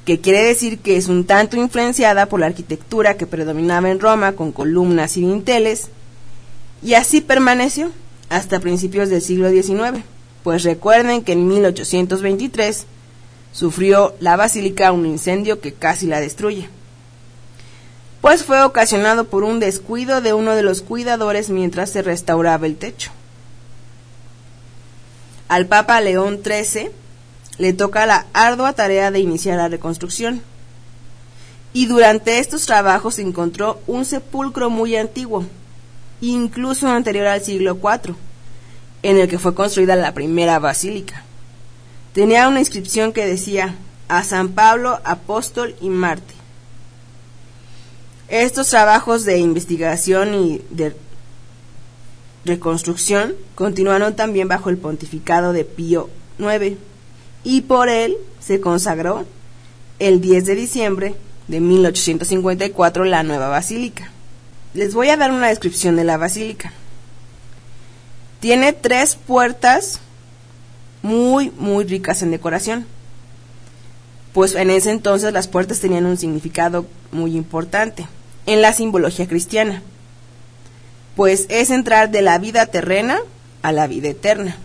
que 0.05 0.21
quiere 0.21 0.45
decir 0.45 0.79
que 0.79 0.97
es 0.97 1.09
un 1.09 1.25
tanto 1.25 1.57
influenciada 1.57 2.27
por 2.27 2.39
la 2.39 2.47
arquitectura 2.47 3.17
que 3.17 3.27
predominaba 3.27 3.91
en 3.91 3.99
Roma 3.99 4.33
con 4.33 4.53
columnas 4.53 5.17
y 5.17 5.23
dinteles, 5.23 5.89
y 6.85 6.95
así 6.95 7.21
permaneció 7.21 7.91
hasta 8.29 8.61
principios 8.61 9.09
del 9.09 9.23
siglo 9.23 9.51
XIX, 9.51 10.05
pues 10.45 10.63
recuerden 10.63 11.25
que 11.25 11.33
en 11.33 11.49
1823 11.49 12.87
sufrió 13.53 14.15
la 14.21 14.37
basílica 14.37 14.93
un 14.93 15.07
incendio 15.07 15.61
que 15.61 15.73
casi 15.73 16.07
la 16.07 16.21
destruye, 16.21 16.69
pues 18.21 18.45
fue 18.45 18.63
ocasionado 18.63 19.25
por 19.25 19.45
un 19.45 19.61
descuido 19.61 20.21
de 20.21 20.35
uno 20.35 20.55
de 20.55 20.63
los 20.63 20.83
cuidadores 20.83 21.51
mientras 21.51 21.91
se 21.91 22.03
restauraba 22.03 22.67
el 22.67 22.77
techo. 22.77 23.11
Al 25.49 25.67
Papa 25.67 26.01
León 26.01 26.41
XIII 26.45 26.91
le 27.59 27.73
toca 27.73 28.07
la 28.07 28.27
ardua 28.33 28.73
tarea 28.73 29.11
de 29.11 29.21
iniciar 29.21 29.57
la 29.57 29.69
reconstrucción, 29.69 30.43
y 31.73 31.87
durante 31.87 32.39
estos 32.39 32.67
trabajos 32.67 33.19
encontró 33.19 33.81
un 33.87 34.05
sepulcro 34.05 34.71
muy 34.71 34.97
antiguo, 34.97 35.45
incluso 36.21 36.89
anterior 36.89 37.27
al 37.27 37.43
siglo 37.43 37.79
IV, 37.83 38.15
en 39.03 39.19
el 39.19 39.29
que 39.29 39.39
fue 39.39 39.55
construida 39.55 39.97
la 39.97 40.13
primera 40.13 40.59
basílica. 40.59 41.25
Tenía 42.13 42.49
una 42.49 42.59
inscripción 42.59 43.13
que 43.13 43.27
decía 43.27 43.77
a 44.09 44.25
San 44.25 44.51
Pablo, 44.51 45.01
apóstol 45.05 45.77
y 45.81 45.89
mártir. 45.89 46.37
Estos 48.29 48.69
trabajos 48.69 49.25
de 49.25 49.39
investigación 49.39 50.35
y 50.35 50.61
de 50.71 50.97
reconstrucción 52.45 53.35
continuaron 53.55 54.17
también 54.17 54.49
bajo 54.49 54.71
el 54.71 54.79
pontificado 54.79 55.53
de 55.53 55.65
Pío 55.65 56.09
IX 56.39 56.77
y 57.45 57.63
por 57.63 57.89
él 57.89 58.17
se 58.41 58.61
consagró 58.61 59.27
el 59.99 60.21
10 60.21 60.47
de 60.47 60.55
diciembre 60.55 61.15
de 61.49 61.61
1854 61.61 63.05
la 63.05 63.23
nueva 63.23 63.49
basílica. 63.49 64.11
Les 64.75 64.95
voy 64.95 65.11
a 65.11 65.17
dar 65.17 65.33
una 65.33 65.49
descripción 65.49 65.97
de 65.97 66.05
la 66.05 66.17
basílica. 66.17 66.73
Tiene 68.41 68.73
tres 68.73 69.17
puertas 69.17 70.01
muy, 71.03 71.51
muy 71.59 71.85
ricas 71.85 72.23
en 72.23 72.31
decoración. 72.31 72.87
Pues 74.33 74.55
en 74.55 74.71
ese 74.71 74.91
entonces 74.91 75.33
las 75.33 75.49
puertas 75.49 75.81
tenían 75.81 76.07
un 76.07 76.17
significado 76.17 76.87
muy 77.11 77.37
importante 77.37 78.07
en 78.47 78.63
la 78.63 78.73
simbología 78.73 79.27
cristiana. 79.27 79.83
Pues 81.17 81.47
es 81.49 81.71
entrar 81.71 82.11
de 82.11 82.23
la 82.23 82.39
vida 82.39 82.67
terrena 82.67 83.19
a 83.63 83.73
la 83.73 83.87
vida 83.87 84.09
eterna. 84.09 84.57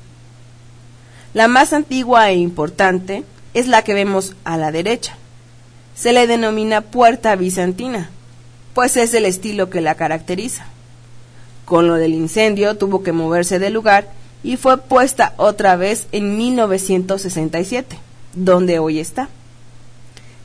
La 1.34 1.48
más 1.48 1.74
antigua 1.74 2.30
e 2.30 2.36
importante 2.36 3.24
es 3.54 3.68
la 3.68 3.82
que 3.82 3.94
vemos 3.94 4.36
a 4.44 4.58
la 4.58 4.72
derecha. 4.72 5.18
Se 5.96 6.13
le 6.13 6.27
denomina 6.27 6.82
puerta 6.82 7.36
bizantina, 7.36 8.10
pues 8.74 8.98
es 8.98 9.13
el 9.13 9.25
estilo 9.25 9.70
que 9.70 9.82
la 9.82 9.96
caracteriza. 9.96 10.65
Con 11.65 11.88
lo 11.88 11.96
del 11.96 12.13
incendio 12.13 12.77
tuvo 12.77 13.01
que 13.01 13.12
moverse 13.12 13.60
del 13.60 13.74
lugar 13.74 14.08
y 14.46 14.58
fue 14.58 14.78
puesta 14.78 15.34
otra 15.38 15.75
vez 15.75 16.06
en 16.12 16.38
1967, 16.38 17.98
donde 18.36 18.78
hoy 18.78 19.00
está. 19.00 19.28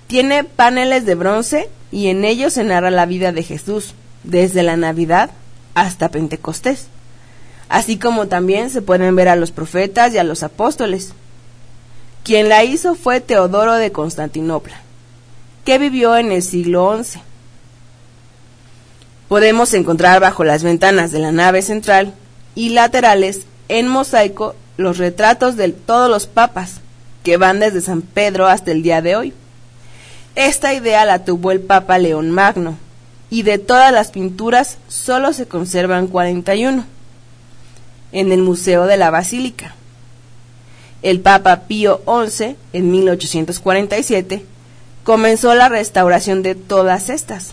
Tiene 0.06 0.42
paneles 0.42 1.04
de 1.04 1.14
bronce 1.14 1.68
y 1.92 2.08
en 2.08 2.24
ellos 2.24 2.54
se 2.54 2.64
narra 2.64 2.90
la 2.90 3.04
vida 3.04 3.30
de 3.32 3.42
Jesús, 3.42 3.94
desde 4.24 4.62
la 4.62 4.78
Navidad 4.78 5.30
hasta 5.74 6.08
Pentecostés, 6.08 6.86
así 7.68 7.98
como 7.98 8.26
también 8.26 8.70
se 8.70 8.80
pueden 8.80 9.14
ver 9.16 9.28
a 9.28 9.36
los 9.36 9.50
profetas 9.50 10.14
y 10.14 10.18
a 10.18 10.24
los 10.24 10.42
apóstoles. 10.42 11.12
Quien 12.24 12.48
la 12.48 12.64
hizo 12.64 12.94
fue 12.94 13.20
Teodoro 13.20 13.74
de 13.74 13.92
Constantinopla, 13.92 14.80
que 15.66 15.76
vivió 15.76 16.16
en 16.16 16.32
el 16.32 16.42
siglo 16.42 16.98
XI. 17.04 17.20
Podemos 19.28 19.74
encontrar 19.74 20.20
bajo 20.20 20.42
las 20.42 20.62
ventanas 20.62 21.12
de 21.12 21.18
la 21.18 21.32
nave 21.32 21.60
central 21.60 22.14
y 22.54 22.70
laterales 22.70 23.42
en 23.70 23.86
mosaico 23.86 24.56
los 24.76 24.98
retratos 24.98 25.56
de 25.56 25.68
todos 25.70 26.10
los 26.10 26.26
papas, 26.26 26.80
que 27.22 27.36
van 27.36 27.60
desde 27.60 27.80
San 27.80 28.02
Pedro 28.02 28.48
hasta 28.48 28.72
el 28.72 28.82
día 28.82 29.00
de 29.00 29.14
hoy. 29.14 29.32
Esta 30.34 30.74
idea 30.74 31.04
la 31.04 31.24
tuvo 31.24 31.52
el 31.52 31.60
Papa 31.60 31.98
León 31.98 32.30
Magno, 32.30 32.76
y 33.30 33.42
de 33.42 33.58
todas 33.58 33.92
las 33.92 34.10
pinturas 34.10 34.78
solo 34.88 35.32
se 35.32 35.46
conservan 35.46 36.08
41 36.08 36.84
en 38.10 38.32
el 38.32 38.42
Museo 38.42 38.86
de 38.86 38.96
la 38.96 39.10
Basílica. 39.10 39.76
El 41.02 41.20
Papa 41.20 41.60
Pío 41.68 42.02
XI, 42.06 42.56
en 42.72 42.90
1847, 42.90 44.44
comenzó 45.04 45.54
la 45.54 45.68
restauración 45.68 46.42
de 46.42 46.56
todas 46.56 47.08
estas, 47.08 47.52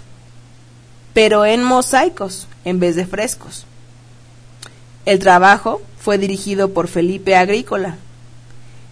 pero 1.14 1.46
en 1.46 1.62
mosaicos 1.62 2.48
en 2.66 2.80
vez 2.80 2.96
de 2.96 3.06
frescos. 3.06 3.68
El 5.06 5.20
trabajo 5.20 5.82
fue 6.08 6.18
dirigido 6.18 6.70
por 6.70 6.88
Felipe 6.88 7.36
Agrícola. 7.36 7.98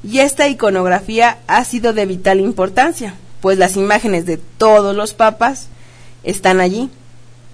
Y 0.04 0.20
esta 0.20 0.50
iconografía 0.50 1.38
ha 1.48 1.64
sido 1.64 1.94
de 1.94 2.06
vital 2.06 2.42
importancia, 2.42 3.16
pues 3.40 3.58
las 3.58 3.78
imágenes 3.78 4.26
de 4.26 4.36
todos 4.36 4.94
los 4.94 5.14
papas 5.14 5.70
están 6.24 6.60
allí. 6.60 6.90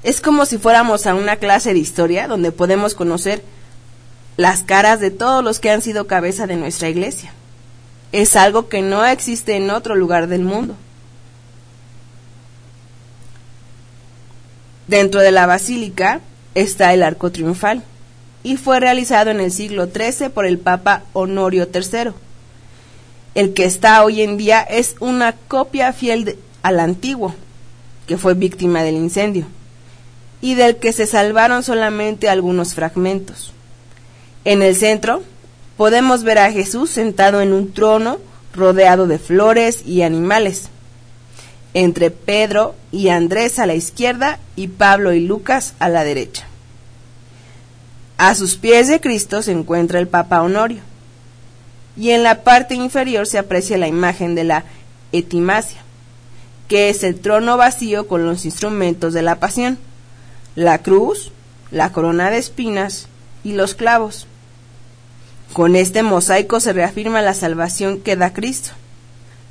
Es 0.02 0.20
como 0.20 0.48
si 0.48 0.58
fuéramos 0.58 1.06
a 1.06 1.14
una 1.14 1.36
clase 1.36 1.76
de 1.76 1.80
historia 1.80 2.28
donde 2.28 2.52
podemos 2.52 2.96
conocer 2.96 3.44
las 4.36 4.64
caras 4.64 5.00
de 5.00 5.12
todos 5.12 5.44
los 5.44 5.60
que 5.60 5.70
han 5.70 5.84
sido 5.84 6.08
cabeza 6.08 6.48
de 6.48 6.56
nuestra 6.56 6.90
iglesia. 6.90 7.32
Es 8.12 8.36
algo 8.36 8.68
que 8.68 8.82
no 8.82 9.06
existe 9.06 9.58
en 9.58 9.70
otro 9.70 9.94
lugar 9.94 10.26
del 10.26 10.42
mundo. 10.42 10.76
Dentro 14.88 15.22
de 15.22 15.32
la 15.32 15.46
basílica 15.46 16.20
está 16.56 16.96
el 16.96 17.04
arco 17.04 17.32
triunfal 17.32 17.84
y 18.44 18.58
fue 18.58 18.80
realizado 18.80 19.32
en 19.32 19.40
el 19.40 19.52
siglo 19.52 19.88
XIII 19.88 20.30
por 20.30 20.46
el 20.46 20.58
Papa 20.58 21.04
Honorio 21.14 21.68
III. 21.74 22.12
El 23.36 23.54
que 23.54 23.66
está 23.66 24.04
hoy 24.04 24.22
en 24.22 24.38
día 24.38 24.62
es 24.62 24.96
una 25.00 25.34
copia 25.34 25.94
fiel 25.94 26.38
al 26.64 26.80
antiguo, 26.80 27.36
que 28.08 28.18
fue 28.18 28.34
víctima 28.34 28.84
del 28.84 28.96
incendio, 28.96 29.46
y 30.42 30.56
del 30.56 30.78
que 30.78 30.92
se 30.92 31.06
salvaron 31.06 31.64
solamente 31.64 32.30
algunos 32.30 32.74
fragmentos. 32.74 33.54
En 34.44 34.62
el 34.62 34.76
centro 34.76 35.22
podemos 35.78 36.24
ver 36.24 36.40
a 36.40 36.52
Jesús 36.52 36.90
sentado 36.90 37.42
en 37.42 37.54
un 37.54 37.72
trono 37.72 38.18
rodeado 38.54 39.08
de 39.08 39.20
flores 39.20 39.86
y 39.86 40.02
animales, 40.02 40.70
entre 41.74 42.12
Pedro 42.12 42.76
y 42.92 43.10
Andrés 43.10 43.60
a 43.60 43.66
la 43.66 43.76
izquierda 43.76 44.40
y 44.56 44.68
Pablo 44.68 45.14
y 45.14 45.22
Lucas 45.22 45.74
a 45.80 45.88
la 45.88 46.04
derecha. 46.04 46.51
A 48.22 48.36
sus 48.36 48.54
pies 48.54 48.88
de 48.88 49.02
Cristo 49.02 49.42
se 49.42 49.52
encuentra 49.52 49.98
el 49.98 50.08
Papa 50.08 50.44
Honorio, 50.44 50.82
y 51.98 52.12
en 52.12 52.22
la 52.22 52.44
parte 52.44 52.76
inferior 52.76 53.26
se 53.26 53.40
aprecia 53.40 53.80
la 53.80 53.88
imagen 53.88 54.36
de 54.36 54.44
la 54.44 54.64
Etimacia, 55.12 55.82
que 56.68 56.90
es 56.90 57.04
el 57.04 57.20
trono 57.20 57.58
vacío 57.58 58.08
con 58.08 58.24
los 58.24 58.46
instrumentos 58.46 59.16
de 59.16 59.24
la 59.24 59.40
pasión, 59.40 59.80
la 60.54 60.84
cruz, 60.84 61.32
la 61.72 61.92
corona 61.92 62.30
de 62.30 62.38
espinas 62.38 63.08
y 63.44 63.54
los 63.54 63.74
clavos. 63.74 64.28
Con 65.52 65.76
este 65.76 66.04
mosaico 66.04 66.60
se 66.60 66.74
reafirma 66.74 67.24
la 67.24 67.34
salvación 67.34 68.02
que 68.02 68.18
da 68.18 68.34
Cristo, 68.34 68.70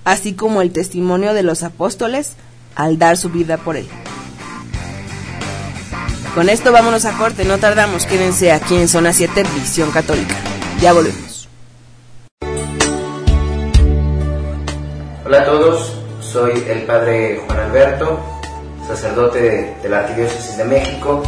así 0.05 0.35
como 0.35 0.63
el 0.63 0.71
testimonio 0.71 1.35
de 1.35 1.43
los 1.43 1.65
apóstoles 1.65 2.35
al 2.77 3.01
dar 3.01 3.17
su 3.17 3.31
vida 3.31 3.57
por 3.57 3.77
él. 3.77 3.89
Con 6.35 6.49
esto 6.49 6.71
vámonos 6.71 7.07
a 7.07 7.19
corte, 7.19 7.45
no 7.45 7.59
tardamos, 7.59 8.07
quédense 8.07 8.53
aquí 8.53 8.77
en 8.77 8.87
Zona 8.87 9.13
7, 9.13 9.43
Visión 9.53 9.91
Católica. 9.91 10.37
Ya 10.81 10.93
volvemos. 10.93 11.49
Hola 15.27 15.41
a 15.41 15.45
todos, 15.45 15.93
soy 16.21 16.65
el 16.69 16.83
padre 16.83 17.43
Juan 17.45 17.59
Alberto, 17.59 18.21
sacerdote 18.87 19.77
de, 19.83 19.89
la 19.89 20.01
Arquidiócesis 20.01 20.57
de 20.57 20.65
México 20.65 21.21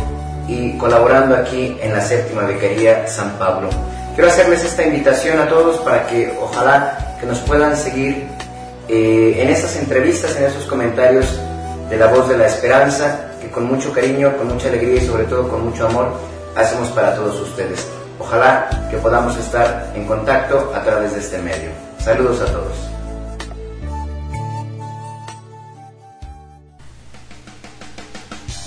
y 0.47 0.79
colaborando 0.79 1.35
aquí 1.35 1.77
en 1.83 1.93
la 1.93 2.01
séptima 2.01 2.43
Vicaría 2.43 3.09
San 3.09 3.37
Pablo. 3.39 3.71
Quiero 4.15 4.31
hacerles 4.31 4.63
esta 4.63 4.85
invitación 4.87 5.41
a 5.41 5.49
todos 5.49 5.79
para 5.79 6.07
que 6.07 6.33
ojalá 6.41 7.17
que 7.19 7.27
nos 7.27 7.41
puedan 7.41 7.77
seguir 7.77 8.29
eh, 8.89 9.37
en 9.37 9.49
estas 9.49 9.75
entrevistas, 9.75 10.37
en 10.37 10.45
esos 10.45 10.65
comentarios 10.67 11.41
de 11.91 11.97
la 11.97 12.07
voz 12.07 12.29
de 12.29 12.39
la 12.39 12.47
esperanza 12.47 13.32
con 13.53 13.65
mucho 13.65 13.93
cariño, 13.93 14.37
con 14.37 14.49
mucha 14.49 14.69
alegría 14.69 15.03
y 15.03 15.07
sobre 15.07 15.25
todo 15.25 15.49
con 15.49 15.65
mucho 15.67 15.87
amor 15.87 16.13
hacemos 16.57 16.89
para 16.91 17.15
todos 17.15 17.41
ustedes. 17.41 17.87
Ojalá 18.19 18.89
que 18.91 18.97
podamos 18.99 19.37
estar 19.37 19.93
en 19.95 20.07
contacto 20.07 20.73
a 20.75 20.83
través 20.83 21.15
de 21.15 21.21
este 21.21 21.39
medio. 21.39 21.71
Saludos 21.99 22.41
a 22.41 22.47
todos. 22.47 22.77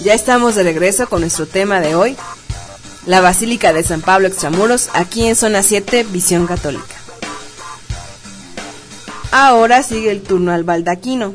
Ya 0.03 0.13
estamos 0.13 0.55
de 0.55 0.63
regreso 0.63 1.07
con 1.09 1.21
nuestro 1.21 1.47
tema 1.47 1.79
de 1.79 1.95
hoy, 1.95 2.15
la 3.07 3.21
Basílica 3.21 3.73
de 3.73 3.83
San 3.83 4.01
Pablo 4.01 4.27
Extramuros, 4.27 4.89
aquí 4.93 5.25
en 5.25 5.35
Zona 5.35 5.63
7, 5.63 6.05
Visión 6.11 6.45
Católica. 6.45 6.83
Ahora 9.31 9.81
sigue 9.81 10.11
el 10.11 10.21
turno 10.21 10.51
al 10.51 10.63
baldaquino, 10.63 11.33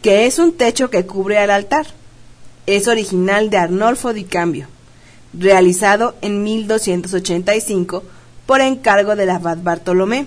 que 0.00 0.26
es 0.26 0.38
un 0.38 0.56
techo 0.56 0.90
que 0.90 1.06
cubre 1.06 1.38
al 1.38 1.50
altar 1.50 1.97
es 2.76 2.86
original 2.86 3.48
de 3.48 3.56
Arnolfo 3.56 4.12
Di 4.12 4.24
Cambio, 4.24 4.66
realizado 5.32 6.14
en 6.20 6.42
1285 6.42 8.02
por 8.44 8.60
encargo 8.60 9.16
del 9.16 9.30
abad 9.30 9.56
Bartolomé. 9.62 10.26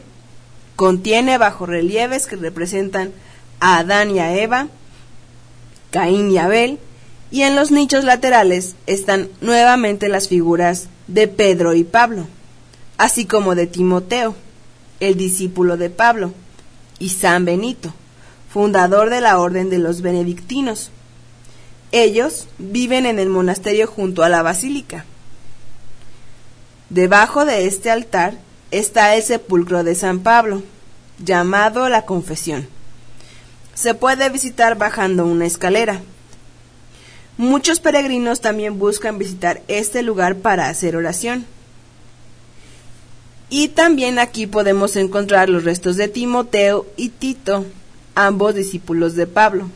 Contiene 0.75 1.37
bajorrelieves 1.37 2.25
que 2.25 2.35
representan 2.35 3.11
a 3.59 3.77
Adán 3.77 4.09
y 4.09 4.17
a 4.19 4.35
Eva, 4.35 4.69
Caín 5.91 6.31
y 6.31 6.39
Abel, 6.39 6.79
y 7.29 7.43
en 7.43 7.55
los 7.55 7.69
nichos 7.69 8.05
laterales 8.05 8.75
están 8.87 9.29
nuevamente 9.41 10.09
las 10.09 10.27
figuras 10.27 10.87
de 11.05 11.27
Pedro 11.27 11.75
y 11.75 11.83
Pablo, 11.83 12.25
así 12.97 13.25
como 13.25 13.53
de 13.53 13.67
Timoteo, 13.67 14.35
el 14.99 15.15
discípulo 15.15 15.77
de 15.77 15.91
Pablo, 15.91 16.33
y 16.97 17.09
San 17.09 17.45
Benito, 17.45 17.93
fundador 18.49 19.11
de 19.11 19.21
la 19.21 19.39
Orden 19.39 19.69
de 19.69 19.77
los 19.77 20.01
Benedictinos. 20.01 20.89
Ellos 21.91 22.47
viven 22.57 23.05
en 23.05 23.19
el 23.19 23.29
monasterio 23.29 23.87
junto 23.87 24.23
a 24.23 24.29
la 24.29 24.41
basílica 24.41 25.05
Debajo 26.91 27.45
de 27.45 27.67
este 27.67 27.89
altar 27.89 28.37
está 28.69 29.15
el 29.15 29.23
sepulcro 29.23 29.85
de 29.85 29.95
San 29.95 30.19
Pablo, 30.19 30.61
llamado 31.19 31.87
la 31.87 32.01
Confesión. 32.05 32.67
Se 33.73 33.93
puede 33.93 34.29
visitar 34.29 34.77
bajando 34.77 35.25
una 35.25 35.45
escalera. 35.45 36.01
Muchos 37.37 37.79
peregrinos 37.79 38.41
también 38.41 38.77
buscan 38.77 39.17
visitar 39.17 39.61
este 39.69 40.03
lugar 40.03 40.39
para 40.39 40.67
hacer 40.67 40.97
oración. 40.97 41.45
Y 43.49 43.69
también 43.69 44.19
aquí 44.19 44.45
podemos 44.45 44.97
encontrar 44.97 45.47
los 45.47 45.63
restos 45.63 45.95
de 45.95 46.09
Timoteo 46.09 46.85
y 46.97 47.07
Tito, 47.07 47.65
ambos 48.15 48.53
discípulos 48.55 49.15
de 49.15 49.27
Pablo. 49.27 49.69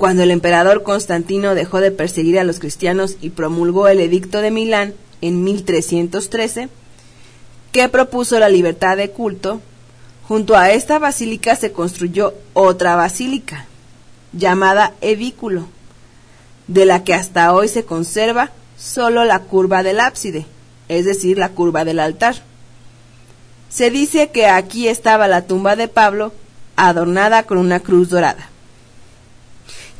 Cuando 0.00 0.22
el 0.22 0.30
emperador 0.30 0.82
Constantino 0.82 1.54
dejó 1.54 1.78
de 1.82 1.90
perseguir 1.90 2.38
a 2.38 2.44
los 2.44 2.58
cristianos 2.58 3.16
y 3.20 3.28
promulgó 3.28 3.86
el 3.86 4.00
edicto 4.00 4.40
de 4.40 4.50
Milán 4.50 4.94
en 5.20 5.44
1313, 5.44 6.70
que 7.70 7.86
propuso 7.90 8.38
la 8.38 8.48
libertad 8.48 8.96
de 8.96 9.10
culto, 9.10 9.60
junto 10.26 10.56
a 10.56 10.70
esta 10.70 10.98
basílica 10.98 11.54
se 11.54 11.72
construyó 11.72 12.32
otra 12.54 12.96
basílica, 12.96 13.66
llamada 14.32 14.94
Edículo, 15.02 15.66
de 16.66 16.86
la 16.86 17.04
que 17.04 17.12
hasta 17.12 17.52
hoy 17.52 17.68
se 17.68 17.84
conserva 17.84 18.52
solo 18.78 19.26
la 19.26 19.40
curva 19.40 19.82
del 19.82 20.00
ábside, 20.00 20.46
es 20.88 21.04
decir, 21.04 21.36
la 21.36 21.50
curva 21.50 21.84
del 21.84 21.98
altar. 21.98 22.36
Se 23.68 23.90
dice 23.90 24.30
que 24.30 24.46
aquí 24.46 24.88
estaba 24.88 25.28
la 25.28 25.42
tumba 25.42 25.76
de 25.76 25.88
Pablo, 25.88 26.32
adornada 26.74 27.42
con 27.42 27.58
una 27.58 27.80
cruz 27.80 28.08
dorada. 28.08 28.48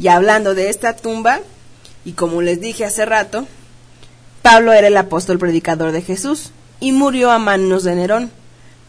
Y 0.01 0.09
hablando 0.09 0.55
de 0.55 0.71
esta 0.71 0.97
tumba, 0.97 1.41
y 2.07 2.13
como 2.13 2.41
les 2.41 2.59
dije 2.59 2.87
hace 2.87 3.05
rato, 3.05 3.47
Pablo 4.41 4.73
era 4.73 4.87
el 4.87 4.97
apóstol 4.97 5.39
predicador 5.39 5.93
de 5.93 6.01
Jesús 6.01 6.53
y 6.81 6.93
murió 6.93 7.31
a 7.31 7.39
manos 7.39 7.85
de 7.85 7.95
Nerón, 7.95 8.31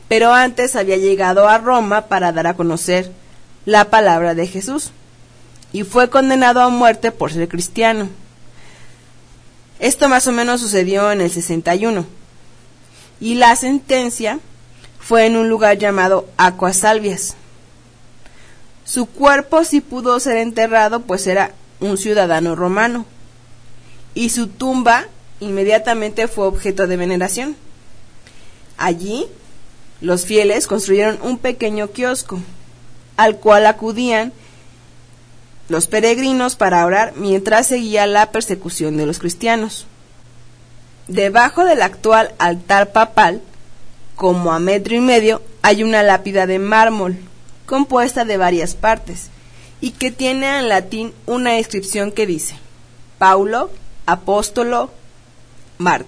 pero 0.08 0.34
antes 0.34 0.78
había 0.78 0.96
llegado 0.96 1.50
a 1.50 1.58
Roma 1.58 2.08
para 2.08 2.32
dar 2.32 2.48
a 2.48 2.54
conocer 2.54 3.12
la 3.66 3.90
palabra 3.90 4.36
de 4.36 4.48
Jesús 4.48 4.92
y 5.74 5.84
fue 5.84 6.10
condenado 6.10 6.62
a 6.62 6.70
muerte 6.70 7.12
por 7.12 7.34
ser 7.34 7.50
cristiano. 7.50 8.08
Esto 9.80 10.08
más 10.08 10.28
o 10.28 10.32
menos 10.32 10.62
sucedió 10.62 11.12
en 11.12 11.20
el 11.20 11.30
61 11.30 12.06
y 13.20 13.36
la 13.36 13.54
sentencia 13.58 14.40
fue 14.98 15.26
en 15.26 15.36
un 15.36 15.50
lugar 15.50 15.78
llamado 15.78 16.30
Aquasalvias. 16.38 17.36
Su 18.86 19.06
cuerpo 19.06 19.64
sí 19.64 19.82
pudo 19.82 20.20
ser 20.20 20.38
enterrado 20.38 21.02
pues 21.02 21.28
era 21.28 21.52
un 21.80 21.98
ciudadano 21.98 22.56
romano 22.56 23.06
y 24.14 24.30
su 24.30 24.48
tumba 24.48 25.06
inmediatamente 25.40 26.28
fue 26.28 26.46
objeto 26.46 26.88
de 26.88 26.98
veneración. 26.98 27.56
Allí, 28.78 29.28
los 30.02 30.26
fieles 30.26 30.68
construyeron 30.68 31.20
un 31.22 31.38
pequeño 31.38 31.92
kiosco, 31.92 32.40
al 33.18 33.38
cual 33.38 33.66
acudían 33.66 34.34
los 35.70 35.88
peregrinos 35.88 36.56
para 36.56 36.86
orar 36.86 37.14
mientras 37.16 37.68
seguía 37.68 38.08
la 38.08 38.32
persecución 38.32 38.98
de 38.98 39.06
los 39.06 39.20
cristianos. 39.20 39.86
Debajo 41.08 41.66
del 41.66 41.82
actual 41.82 42.34
altar 42.40 42.92
papal, 42.92 43.42
como 44.16 44.52
a 44.52 44.60
metro 44.60 44.96
y 44.96 45.00
medio, 45.00 45.42
hay 45.62 45.84
una 45.84 46.04
lápida 46.04 46.46
de 46.46 46.60
mármol, 46.60 47.18
compuesta 47.72 48.26
de 48.26 48.36
varias 48.36 48.76
partes, 48.76 49.30
y 49.80 49.92
que 49.92 50.12
tiene 50.12 50.60
en 50.60 50.68
latín 50.68 51.14
una 51.26 51.58
inscripción 51.58 52.12
que 52.12 52.28
dice, 52.28 52.56
Paulo, 53.18 53.72
apóstolo, 54.06 54.92
Mart. 55.78 56.06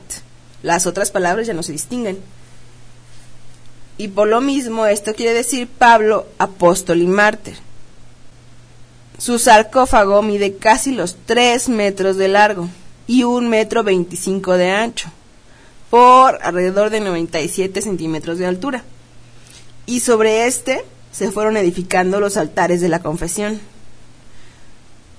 Las 0.61 0.87
otras 0.87 1.09
palabras 1.09 1.47
ya 1.47 1.53
no 1.53 1.63
se 1.63 1.71
distinguen. 1.71 2.19
Y 3.97 4.09
por 4.09 4.27
lo 4.27 4.41
mismo 4.41 4.87
esto 4.87 5.13
quiere 5.13 5.33
decir 5.33 5.69
Pablo, 5.69 6.27
apóstol 6.37 7.01
y 7.01 7.07
mártir. 7.07 7.55
Su 9.17 9.39
sarcófago 9.39 10.21
mide 10.21 10.57
casi 10.57 10.91
los 10.91 11.15
3 11.25 11.69
metros 11.69 12.17
de 12.17 12.27
largo 12.27 12.67
y 13.07 13.23
un 13.23 13.47
metro 13.47 13.85
25 13.85 14.57
de 14.57 14.69
ancho, 14.69 15.09
por 15.89 16.39
alrededor 16.43 16.89
de 16.89 16.99
97 16.99 17.81
centímetros 17.81 18.37
de 18.37 18.47
altura. 18.47 18.83
Y 19.85 20.01
sobre 20.01 20.45
este 20.45 20.83
se 21.13 21.31
fueron 21.31 21.55
edificando 21.55 22.19
los 22.19 22.35
altares 22.35 22.81
de 22.81 22.89
la 22.89 22.99
confesión. 22.99 23.61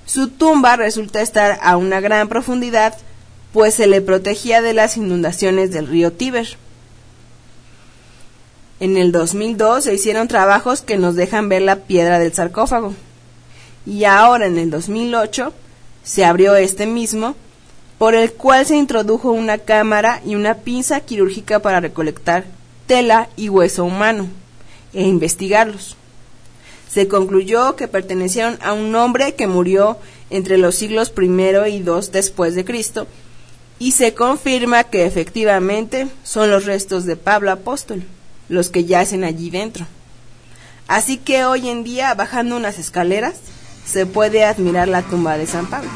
Su 0.04 0.28
tumba 0.28 0.76
resulta 0.76 1.22
estar 1.22 1.58
a 1.62 1.78
una 1.78 2.00
gran 2.00 2.28
profundidad 2.28 2.94
pues 3.54 3.74
se 3.74 3.86
le 3.86 4.00
protegía 4.02 4.60
de 4.60 4.74
las 4.74 4.96
inundaciones 4.96 5.70
del 5.70 5.86
río 5.86 6.12
Tíber. 6.12 6.58
En 8.80 8.96
el 8.96 9.12
2002 9.12 9.84
se 9.84 9.94
hicieron 9.94 10.26
trabajos 10.26 10.82
que 10.82 10.98
nos 10.98 11.14
dejan 11.14 11.48
ver 11.48 11.62
la 11.62 11.76
piedra 11.76 12.18
del 12.18 12.34
sarcófago. 12.34 12.94
Y 13.86 14.04
ahora 14.04 14.46
en 14.46 14.58
el 14.58 14.70
2008 14.70 15.52
se 16.02 16.24
abrió 16.24 16.56
este 16.56 16.86
mismo, 16.86 17.36
por 17.96 18.16
el 18.16 18.32
cual 18.32 18.66
se 18.66 18.76
introdujo 18.76 19.30
una 19.30 19.58
cámara 19.58 20.20
y 20.26 20.34
una 20.34 20.56
pinza 20.56 21.00
quirúrgica 21.00 21.60
para 21.60 21.78
recolectar 21.78 22.44
tela 22.88 23.28
y 23.36 23.48
hueso 23.48 23.84
humano 23.84 24.28
e 24.94 25.02
investigarlos. 25.02 25.96
Se 26.88 27.08
concluyó 27.08 27.76
que 27.76 27.88
pertenecieron 27.88 28.58
a 28.62 28.72
un 28.72 28.94
hombre 28.94 29.34
que 29.34 29.46
murió 29.46 29.98
entre 30.30 30.58
los 30.58 30.76
siglos 30.76 31.12
I 31.16 31.24
y 31.24 31.76
II 31.78 32.08
después 32.12 32.54
de 32.54 32.64
Cristo 32.64 33.06
y 33.78 33.92
se 33.92 34.14
confirma 34.14 34.84
que 34.84 35.04
efectivamente 35.04 36.08
son 36.22 36.50
los 36.50 36.64
restos 36.64 37.04
de 37.04 37.16
Pablo 37.16 37.50
Apóstol 37.50 38.04
los 38.48 38.68
que 38.70 38.84
yacen 38.84 39.24
allí 39.24 39.50
dentro. 39.50 39.86
Así 40.86 41.16
que 41.16 41.44
hoy 41.44 41.68
en 41.68 41.82
día, 41.82 42.14
bajando 42.14 42.56
unas 42.56 42.78
escaleras, 42.78 43.36
se 43.86 44.06
puede 44.06 44.44
admirar 44.44 44.88
la 44.88 45.02
tumba 45.02 45.38
de 45.38 45.46
San 45.46 45.66
Pablo. 45.66 45.90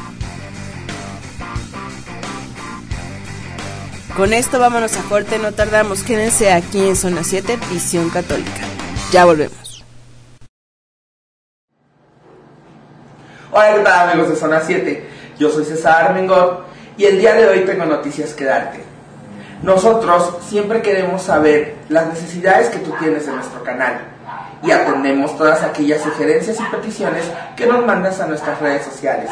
Con 4.15 4.33
esto 4.33 4.59
vámonos 4.59 4.97
a 4.97 5.03
corte, 5.03 5.39
no 5.39 5.53
tardamos, 5.53 6.01
quédense 6.03 6.51
aquí 6.51 6.79
en 6.79 6.95
Zona 6.95 7.23
7, 7.23 7.57
Visión 7.71 8.09
Católica. 8.09 8.78
Ya 9.11 9.25
volvemos. 9.25 9.83
Hola, 13.51 13.73
¿qué 13.73 13.79
tal 13.79 14.09
amigos 14.09 14.29
de 14.29 14.35
Zona 14.35 14.61
7? 14.61 15.09
Yo 15.39 15.49
soy 15.49 15.65
César 15.65 16.05
Armengol 16.05 16.59
y 16.95 17.05
el 17.05 17.17
día 17.17 17.33
de 17.33 17.47
hoy 17.47 17.61
tengo 17.61 17.85
noticias 17.85 18.35
que 18.35 18.45
darte. 18.45 18.83
Nosotros 19.63 20.37
siempre 20.47 20.83
queremos 20.83 21.23
saber 21.23 21.77
las 21.89 22.05
necesidades 22.05 22.69
que 22.69 22.77
tú 22.77 22.93
tienes 22.99 23.27
en 23.27 23.35
nuestro 23.37 23.63
canal 23.63 23.99
y 24.61 24.69
atendemos 24.69 25.35
todas 25.35 25.63
aquellas 25.63 26.03
sugerencias 26.03 26.59
y 26.59 26.75
peticiones 26.75 27.25
que 27.55 27.65
nos 27.65 27.83
mandas 27.83 28.21
a 28.21 28.27
nuestras 28.27 28.61
redes 28.61 28.85
sociales. 28.85 29.31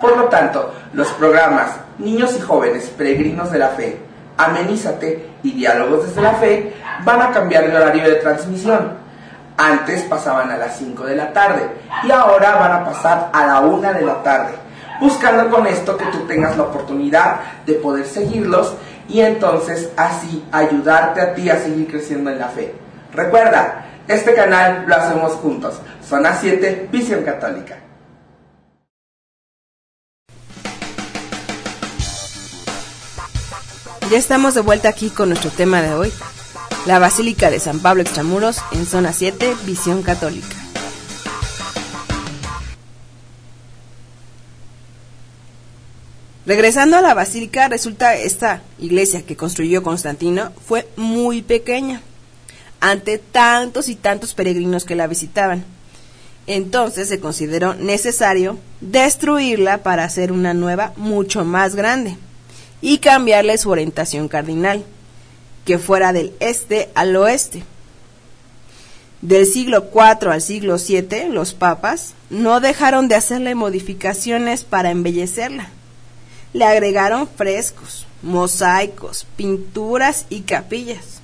Por 0.00 0.16
lo 0.16 0.24
tanto, 0.24 0.72
los 0.94 1.08
programas 1.08 1.72
Niños 1.98 2.34
y 2.38 2.40
Jóvenes 2.40 2.90
Peregrinos 2.96 3.52
de 3.52 3.58
la 3.58 3.68
Fe, 3.68 3.98
Amenízate 4.38 5.28
y 5.42 5.52
Diálogos 5.52 6.06
desde 6.06 6.22
la 6.22 6.32
Fe 6.32 6.72
van 7.04 7.20
a 7.20 7.30
cambiar 7.30 7.64
el 7.64 7.76
horario 7.76 8.04
de 8.04 8.14
transmisión. 8.14 9.01
Antes 9.62 10.02
pasaban 10.02 10.50
a 10.50 10.56
las 10.56 10.76
5 10.78 11.04
de 11.04 11.14
la 11.14 11.32
tarde 11.32 11.62
y 12.02 12.10
ahora 12.10 12.56
van 12.56 12.72
a 12.72 12.84
pasar 12.84 13.30
a 13.32 13.46
la 13.46 13.60
1 13.60 13.92
de 13.92 14.02
la 14.02 14.20
tarde 14.20 14.54
buscando 15.00 15.48
con 15.50 15.68
esto 15.68 15.96
que 15.96 16.04
tú 16.06 16.26
tengas 16.26 16.56
la 16.56 16.64
oportunidad 16.64 17.36
de 17.64 17.74
poder 17.74 18.04
seguirlos 18.04 18.74
y 19.08 19.20
entonces 19.20 19.90
así 19.96 20.44
ayudarte 20.50 21.20
a 21.20 21.34
ti 21.34 21.48
a 21.48 21.60
seguir 21.60 21.86
creciendo 21.86 22.30
en 22.30 22.40
la 22.40 22.48
fe. 22.48 22.74
Recuerda, 23.14 23.84
este 24.08 24.34
canal 24.34 24.82
lo 24.88 24.96
hacemos 24.96 25.34
juntos. 25.34 25.80
Zona 26.04 26.34
7, 26.34 26.88
Visión 26.90 27.22
Católica. 27.22 27.76
Ya 34.10 34.18
estamos 34.18 34.54
de 34.54 34.60
vuelta 34.60 34.88
aquí 34.88 35.10
con 35.10 35.28
nuestro 35.28 35.50
tema 35.50 35.82
de 35.82 35.94
hoy, 35.94 36.12
la 36.86 36.98
Basílica 36.98 37.50
de 37.50 37.60
San 37.60 37.78
Pablo 37.78 38.02
Extramuros 38.02 38.58
en 38.72 38.86
Zona 38.86 39.12
7, 39.12 39.54
Visión 39.64 40.02
Católica. 40.02 40.56
Regresando 46.44 46.96
a 46.96 47.00
la 47.00 47.14
basílica, 47.14 47.68
resulta 47.68 48.16
esta 48.16 48.62
iglesia 48.80 49.22
que 49.22 49.36
construyó 49.36 49.84
Constantino 49.84 50.50
fue 50.66 50.88
muy 50.96 51.40
pequeña 51.40 52.02
ante 52.80 53.18
tantos 53.18 53.88
y 53.88 53.94
tantos 53.94 54.34
peregrinos 54.34 54.84
que 54.84 54.96
la 54.96 55.06
visitaban. 55.06 55.64
Entonces 56.48 57.08
se 57.08 57.20
consideró 57.20 57.74
necesario 57.74 58.58
destruirla 58.80 59.84
para 59.84 60.02
hacer 60.02 60.32
una 60.32 60.52
nueva 60.52 60.92
mucho 60.96 61.44
más 61.44 61.76
grande 61.76 62.16
y 62.80 62.98
cambiarle 62.98 63.56
su 63.56 63.70
orientación 63.70 64.26
cardinal, 64.26 64.84
que 65.64 65.78
fuera 65.78 66.12
del 66.12 66.32
este 66.40 66.90
al 66.94 67.14
oeste. 67.16 67.64
Del 69.20 69.46
siglo 69.46 69.88
IV 69.94 70.30
al 70.30 70.42
siglo 70.42 70.76
VII, 70.76 71.28
los 71.28 71.54
papas 71.54 72.14
no 72.30 72.60
dejaron 72.60 73.08
de 73.08 73.14
hacerle 73.14 73.54
modificaciones 73.54 74.64
para 74.64 74.90
embellecerla 74.90 75.70
le 76.52 76.64
agregaron 76.64 77.26
frescos, 77.26 78.06
mosaicos, 78.22 79.26
pinturas 79.36 80.26
y 80.28 80.42
capillas. 80.42 81.20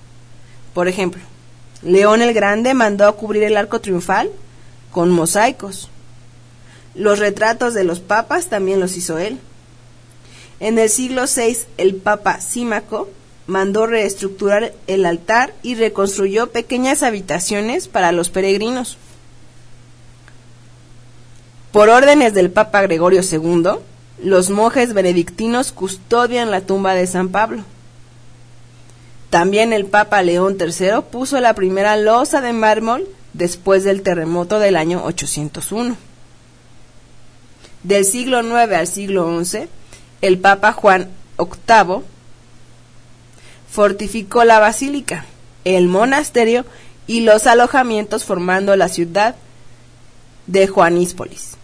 Por 0.75 0.89
ejemplo, 0.89 1.23
León 1.83 2.23
el 2.23 2.33
Grande 2.33 2.75
mandó 2.75 3.07
a 3.07 3.13
cubrir 3.13 3.43
el 3.43 3.57
arco 3.57 3.81
triunfal 3.81 4.31
con 4.91 5.11
mosaicos. 5.11 5.91
Los 6.95 7.19
retratos 7.19 7.75
de 7.75 7.85
los 7.85 8.01
papas 8.01 8.47
también 8.47 8.81
los 8.81 8.97
hizo 8.97 9.19
él. 9.19 9.39
En 10.61 10.79
el 10.79 10.89
siglo 10.89 11.25
VI, 11.25 11.59
el 11.77 11.95
papa 11.95 12.41
Símaco 12.41 13.09
mandó 13.49 13.87
reestructurar 13.87 14.75
el 14.87 15.07
altar 15.07 15.55
y 15.63 15.75
reconstruyó 15.75 16.51
pequeñas 16.51 17.03
habitaciones 17.03 17.89
para 17.89 18.13
los 18.13 18.29
peregrinos. 18.29 18.99
Por 21.73 21.89
órdenes 21.89 22.35
del 22.35 22.51
Papa 22.51 22.83
Gregorio 22.83 23.23
II, 23.23 23.81
los 24.23 24.51
monjes 24.51 24.93
benedictinos 24.93 25.73
custodian 25.73 26.51
la 26.51 26.61
tumba 26.61 26.93
de 26.93 27.07
San 27.07 27.31
Pablo. 27.31 27.65
También 29.31 29.73
el 29.73 29.87
Papa 29.87 30.23
León 30.23 30.59
III 30.61 31.03
puso 31.11 31.41
la 31.41 31.55
primera 31.55 31.97
losa 31.97 32.43
de 32.43 32.53
mármol 32.53 33.09
después 33.33 33.83
del 33.83 34.03
terremoto 34.03 34.59
del 34.59 34.77
año 34.77 35.03
801. 35.05 35.97
Del 37.83 38.05
siglo 38.05 38.43
IX 38.43 38.75
al 38.75 38.87
siglo 38.87 39.43
XI, 39.43 39.69
el 40.21 40.39
Papa 40.39 40.73
Juan 40.73 41.09
VIII 41.39 42.03
fortificó 43.71 44.45
la 44.45 44.59
basílica, 44.59 45.27
el 45.65 45.89
monasterio 45.89 46.65
y 47.07 47.21
los 47.21 47.47
alojamientos 47.47 48.25
formando 48.25 48.77
la 48.77 48.89
ciudad 48.89 49.37
de 50.47 50.67
Juaníspolis. 50.67 51.59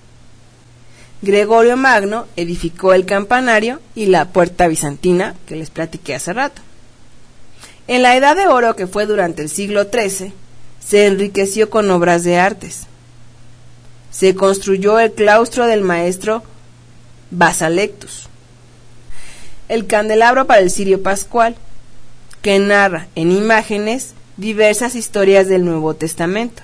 Gregorio 1.22 1.76
Magno 1.76 2.26
edificó 2.36 2.92
el 2.92 3.06
campanario 3.06 3.80
y 3.94 4.06
la 4.06 4.26
puerta 4.26 4.68
bizantina 4.68 5.34
que 5.46 5.56
les 5.56 5.70
platiqué 5.70 6.14
hace 6.14 6.32
rato. 6.32 6.60
En 7.86 8.02
la 8.02 8.16
Edad 8.16 8.36
de 8.36 8.46
Oro, 8.46 8.76
que 8.76 8.86
fue 8.86 9.06
durante 9.06 9.42
el 9.42 9.48
siglo 9.48 9.84
XIII, 9.84 10.32
se 10.86 11.06
enriqueció 11.06 11.70
con 11.70 11.90
obras 11.90 12.24
de 12.24 12.38
artes. 12.38 12.86
Se 14.10 14.34
construyó 14.34 14.98
el 15.00 15.12
claustro 15.12 15.66
del 15.66 15.80
maestro 15.80 16.42
Basalectus, 17.30 18.28
el 19.68 19.86
candelabro 19.86 20.46
para 20.46 20.60
el 20.60 20.70
cirio 20.70 21.02
pascual, 21.02 21.56
que 22.44 22.58
narra 22.58 23.08
en 23.14 23.32
imágenes 23.32 24.12
diversas 24.36 24.96
historias 24.96 25.48
del 25.48 25.64
Nuevo 25.64 25.94
Testamento. 25.94 26.62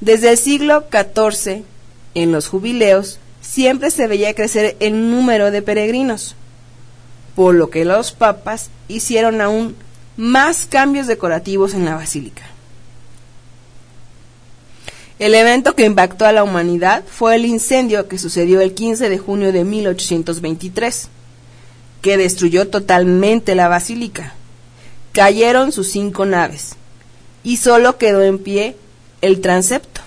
Desde 0.00 0.30
el 0.30 0.36
siglo 0.36 0.84
XIV 0.90 1.62
en 2.14 2.32
los 2.32 2.48
jubileos 2.48 3.20
siempre 3.40 3.92
se 3.92 4.08
veía 4.08 4.34
crecer 4.34 4.76
el 4.80 5.12
número 5.12 5.52
de 5.52 5.62
peregrinos, 5.62 6.34
por 7.36 7.54
lo 7.54 7.70
que 7.70 7.84
los 7.84 8.10
papas 8.10 8.70
hicieron 8.88 9.40
aún 9.40 9.76
más 10.16 10.66
cambios 10.66 11.06
decorativos 11.06 11.72
en 11.74 11.84
la 11.84 11.94
basílica. 11.94 12.42
El 15.20 15.36
evento 15.36 15.76
que 15.76 15.84
impactó 15.84 16.26
a 16.26 16.32
la 16.32 16.42
humanidad 16.42 17.04
fue 17.06 17.36
el 17.36 17.46
incendio 17.46 18.08
que 18.08 18.18
sucedió 18.18 18.60
el 18.60 18.74
15 18.74 19.08
de 19.08 19.18
junio 19.18 19.52
de 19.52 19.62
1823, 19.62 21.08
que 22.02 22.18
destruyó 22.18 22.68
totalmente 22.68 23.54
la 23.54 23.68
basílica. 23.68 24.34
Cayeron 25.12 25.72
sus 25.72 25.88
cinco 25.88 26.26
naves 26.26 26.74
y 27.44 27.56
solo 27.56 27.96
quedó 27.96 28.22
en 28.22 28.38
pie 28.38 28.76
el 29.20 29.40
transepto. 29.40 30.00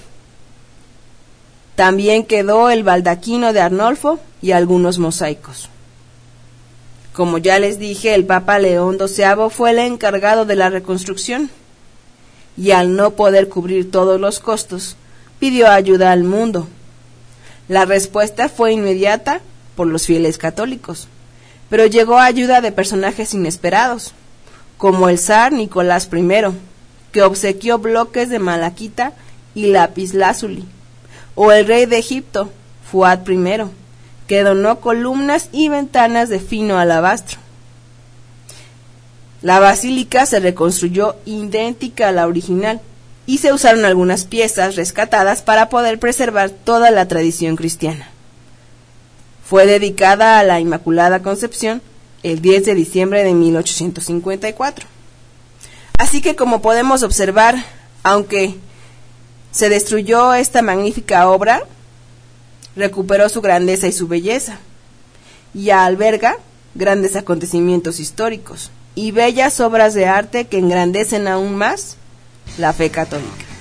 También 1.75 2.25
quedó 2.25 2.69
el 2.69 2.84
baldaquino 2.84 3.53
de 3.53 3.62
Arnolfo 3.62 4.19
y 4.41 4.51
algunos 4.51 4.99
mosaicos. 4.99 5.69
Como 7.13 7.38
ya 7.38 7.60
les 7.60 7.79
dije, 7.79 8.13
el 8.13 8.25
Papa 8.25 8.60
León 8.60 8.97
XII 8.99 9.49
fue 9.49 9.71
el 9.71 9.79
encargado 9.79 10.45
de 10.45 10.55
la 10.55 10.69
reconstrucción 10.69 11.49
y 12.58 12.71
al 12.71 12.95
no 12.95 13.12
poder 13.12 13.49
cubrir 13.49 13.91
todos 13.91 14.19
los 14.19 14.39
costos, 14.39 14.95
pidió 15.39 15.69
ayuda 15.69 16.12
al 16.12 16.23
mundo. 16.23 16.67
La 17.67 17.86
respuesta 17.86 18.49
fue 18.49 18.73
inmediata 18.73 19.41
por 19.75 19.88
los 19.88 20.05
fieles 20.05 20.38
católicos, 20.38 21.08
pero 21.69 21.86
llegó 21.86 22.19
ayuda 22.19 22.62
de 22.62 22.71
personajes 22.71 23.34
inesperados, 23.34 24.13
como 24.78 25.10
el 25.10 25.19
zar 25.19 25.51
Nicolás 25.51 26.10
I, 26.12 26.32
que 27.12 27.23
obsequió 27.23 27.80
bloques 27.80 28.30
de 28.30 28.39
malaquita 28.39 29.13
y 29.54 29.67
lápiz 29.67 30.13
lázuli 30.13 30.65
o 31.36 31.51
el 31.51 31.67
rey 31.67 31.86
de 31.86 31.97
Egipto, 31.97 32.49
Fuad 32.89 33.28
I, 33.28 33.62
que 34.28 34.43
donó 34.43 34.80
columnas 34.80 35.49
y 35.51 35.69
ventanas 35.69 36.30
de 36.30 36.39
fino 36.39 36.80
alabastro. 36.80 37.38
La 39.41 39.60
basílica 39.60 40.25
se 40.25 40.39
reconstruyó 40.39 41.17
idéntica 41.25 42.08
a 42.08 42.12
la 42.12 42.25
original 42.25 42.82
y 43.28 43.39
se 43.39 43.54
usaron 43.54 43.86
algunas 43.86 44.23
piezas 44.25 44.75
rescatadas 44.75 45.41
para 45.41 45.69
poder 45.69 45.99
preservar 45.99 46.49
toda 46.49 46.89
la 46.89 47.08
tradición 47.08 47.56
cristiana. 47.56 48.10
Fue 49.47 49.65
dedicada 49.65 50.39
a 50.39 50.43
la 50.43 50.60
Inmaculada 50.60 51.21
Concepción 51.21 51.81
el 52.23 52.41
10 52.41 52.65
de 52.65 52.75
diciembre 52.75 53.23
de 53.23 53.34
1854. 53.34 54.88
Así 55.99 56.21
que 56.21 56.36
como 56.36 56.62
podemos 56.62 57.03
observar, 57.03 57.55
aunque 58.03 58.55
se 59.51 59.69
destruyó 59.69 60.34
esta 60.34 60.62
magnífica 60.62 61.29
obra, 61.29 61.62
recuperó 62.75 63.29
su 63.29 63.41
grandeza 63.41 63.88
y 63.88 63.91
su 63.91 64.08
belleza, 64.08 64.60
y 65.53 65.69
alberga 65.69 66.38
grandes 66.73 67.15
acontecimientos 67.15 67.99
históricos 67.99 68.71
y 68.95 69.12
bellas 69.12 69.60
obras 69.60 69.93
de 69.93 70.08
arte 70.08 70.45
que 70.45 70.58
engrandecen 70.58 71.27
aún 71.27 71.55
más 71.55 71.97
la 72.58 72.73
fe 72.73 72.89
católica. 72.89 73.54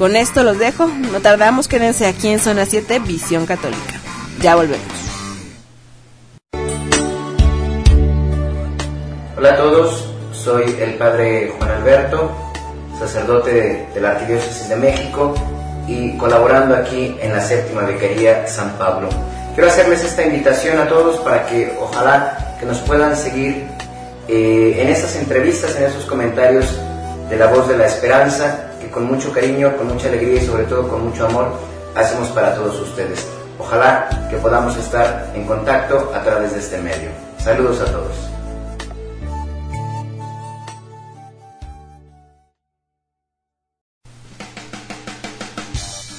Con 0.00 0.16
esto 0.16 0.42
los 0.44 0.58
dejo, 0.58 0.86
no 0.86 1.20
tardamos, 1.20 1.68
quédense 1.68 2.06
aquí 2.06 2.28
en 2.28 2.38
Zona 2.38 2.64
7, 2.64 3.00
Visión 3.00 3.44
Católica. 3.44 4.00
Ya 4.40 4.56
volvemos. 4.56 4.80
Hola 9.36 9.52
a 9.52 9.56
todos, 9.58 10.06
soy 10.32 10.74
el 10.80 10.94
padre 10.94 11.52
Juan 11.58 11.70
Alberto, 11.72 12.30
sacerdote 12.98 13.88
de, 13.92 14.00
la 14.00 14.12
Arquidiócesis 14.12 14.70
de 14.70 14.76
México 14.76 15.34
y 15.86 16.16
colaborando 16.16 16.76
aquí 16.76 17.14
en 17.20 17.34
la 17.34 17.42
séptima 17.42 17.82
becaría 17.82 18.46
San 18.46 18.78
Pablo. 18.78 19.10
Quiero 19.54 19.68
hacerles 19.68 20.02
esta 20.02 20.24
invitación 20.24 20.78
a 20.78 20.88
todos 20.88 21.20
para 21.20 21.44
que 21.44 21.76
ojalá 21.78 22.56
que 22.58 22.64
nos 22.64 22.78
puedan 22.78 23.14
seguir 23.14 23.66
eh, 24.28 24.78
en 24.80 24.88
estas 24.88 25.14
entrevistas, 25.16 25.76
en 25.76 25.84
esos 25.84 26.06
comentarios 26.06 26.64
de 27.28 27.36
la 27.36 27.48
voz 27.48 27.68
de 27.68 27.76
la 27.76 27.84
esperanza, 27.84 28.69
que 28.80 28.90
con 28.90 29.04
mucho 29.04 29.32
cariño, 29.32 29.76
con 29.76 29.88
mucha 29.88 30.08
alegría 30.08 30.42
y 30.42 30.46
sobre 30.46 30.64
todo 30.64 30.88
con 30.88 31.04
mucho 31.04 31.26
amor 31.26 31.52
hacemos 31.94 32.28
para 32.28 32.54
todos 32.54 32.80
ustedes. 32.80 33.26
Ojalá 33.58 34.08
que 34.30 34.36
podamos 34.38 34.76
estar 34.76 35.30
en 35.34 35.44
contacto 35.44 36.10
a 36.14 36.22
través 36.22 36.54
de 36.54 36.60
este 36.60 36.78
medio. 36.78 37.10
Saludos 37.38 37.80
a 37.80 37.84
todos. 37.86 38.30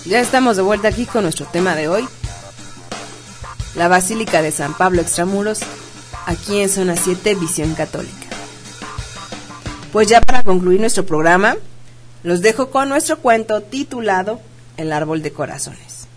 Ya 0.05 0.19
estamos 0.19 0.57
de 0.57 0.63
vuelta 0.63 0.89
aquí 0.89 1.05
con 1.05 1.23
nuestro 1.23 1.45
tema 1.45 1.73
de 1.73 1.87
hoy, 1.87 2.05
la 3.75 3.87
Basílica 3.87 4.41
de 4.41 4.51
San 4.51 4.73
Pablo 4.73 5.01
Extramuros, 5.01 5.59
aquí 6.25 6.59
en 6.59 6.69
Zona 6.69 6.97
7, 6.97 7.35
Visión 7.35 7.73
Católica. 7.75 8.27
Pues 9.93 10.09
ya 10.09 10.19
para 10.19 10.43
concluir 10.43 10.81
nuestro 10.81 11.05
programa, 11.05 11.55
los 12.23 12.41
dejo 12.41 12.69
con 12.69 12.89
nuestro 12.89 13.19
cuento 13.19 13.61
titulado 13.61 14.39
El 14.77 14.93
Árbol 14.93 15.21
de 15.21 15.31
Corazones. 15.31 16.07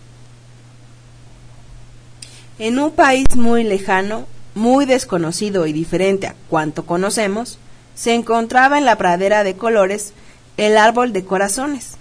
En 2.59 2.79
un 2.79 2.91
país 2.91 3.25
muy 3.35 3.63
lejano, 3.63 4.25
muy 4.53 4.85
desconocido 4.85 5.67
y 5.67 5.73
diferente 5.73 6.27
a 6.27 6.35
cuanto 6.49 6.85
conocemos, 6.85 7.57
se 7.95 8.13
encontraba 8.13 8.77
en 8.77 8.85
la 8.85 8.97
pradera 8.97 9.43
de 9.43 9.55
colores 9.55 10.13
el 10.57 10.77
árbol 10.77 11.11
de 11.11 11.25
corazones 11.25 11.97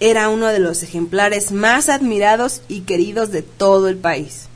era 0.00 0.28
uno 0.28 0.48
de 0.48 0.58
los 0.58 0.82
ejemplares 0.82 1.52
más 1.52 1.88
admirados 1.88 2.62
y 2.68 2.80
queridos 2.80 3.30
de 3.30 3.42
todo 3.42 3.88
el 3.88 3.96
país, 3.96 4.48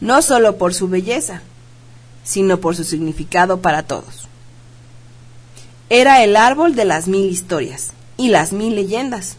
no 0.00 0.20
solo 0.20 0.58
por 0.58 0.74
su 0.74 0.88
belleza, 0.88 1.42
sino 2.24 2.60
por 2.60 2.76
su 2.76 2.84
significado 2.84 3.60
para 3.60 3.84
todos. 3.84 4.23
Era 5.90 6.24
el 6.24 6.36
árbol 6.36 6.74
de 6.74 6.84
las 6.84 7.08
mil 7.08 7.30
historias 7.30 7.92
y 8.16 8.28
las 8.28 8.52
mil 8.52 8.74
leyendas, 8.74 9.36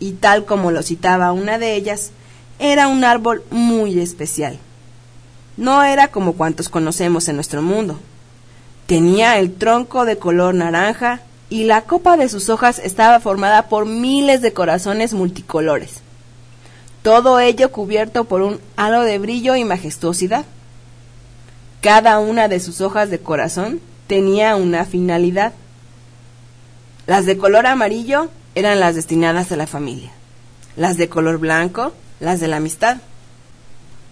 y 0.00 0.12
tal 0.12 0.44
como 0.44 0.70
lo 0.70 0.82
citaba 0.82 1.32
una 1.32 1.58
de 1.58 1.74
ellas, 1.74 2.10
era 2.58 2.88
un 2.88 3.04
árbol 3.04 3.44
muy 3.50 3.98
especial. 4.00 4.58
No 5.56 5.82
era 5.82 6.08
como 6.08 6.34
cuantos 6.34 6.68
conocemos 6.68 7.28
en 7.28 7.36
nuestro 7.36 7.62
mundo. 7.62 7.98
Tenía 8.86 9.38
el 9.38 9.54
tronco 9.54 10.04
de 10.04 10.16
color 10.18 10.54
naranja 10.54 11.20
y 11.50 11.64
la 11.64 11.82
copa 11.82 12.16
de 12.16 12.28
sus 12.28 12.48
hojas 12.48 12.78
estaba 12.78 13.20
formada 13.20 13.68
por 13.68 13.86
miles 13.86 14.40
de 14.40 14.52
corazones 14.52 15.14
multicolores. 15.14 16.00
Todo 17.02 17.40
ello 17.40 17.70
cubierto 17.70 18.24
por 18.24 18.42
un 18.42 18.60
halo 18.76 19.02
de 19.02 19.18
brillo 19.18 19.56
y 19.56 19.64
majestuosidad. 19.64 20.44
Cada 21.80 22.18
una 22.18 22.48
de 22.48 22.60
sus 22.60 22.80
hojas 22.80 23.10
de 23.10 23.20
corazón 23.20 23.80
tenía 24.08 24.56
una 24.56 24.84
finalidad. 24.84 25.52
Las 27.08 27.26
de 27.26 27.36
color 27.36 27.66
amarillo 27.66 28.28
eran 28.54 28.78
las 28.78 28.94
destinadas 28.94 29.50
a 29.50 29.56
la 29.56 29.66
familia. 29.66 30.12
Las 30.76 30.96
de 30.96 31.08
color 31.08 31.38
blanco, 31.38 31.92
las 32.20 32.38
de 32.38 32.46
la 32.46 32.58
amistad. 32.58 32.98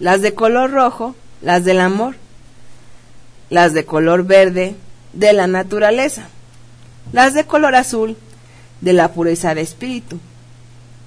Las 0.00 0.20
de 0.20 0.34
color 0.34 0.72
rojo, 0.72 1.14
las 1.42 1.64
del 1.64 1.78
amor. 1.78 2.16
Las 3.50 3.72
de 3.72 3.84
color 3.84 4.24
verde, 4.24 4.74
de 5.12 5.32
la 5.32 5.46
naturaleza 5.46 6.26
las 7.12 7.34
de 7.34 7.44
color 7.44 7.74
azul 7.74 8.16
de 8.80 8.92
la 8.92 9.12
pureza 9.12 9.54
de 9.54 9.60
espíritu 9.60 10.18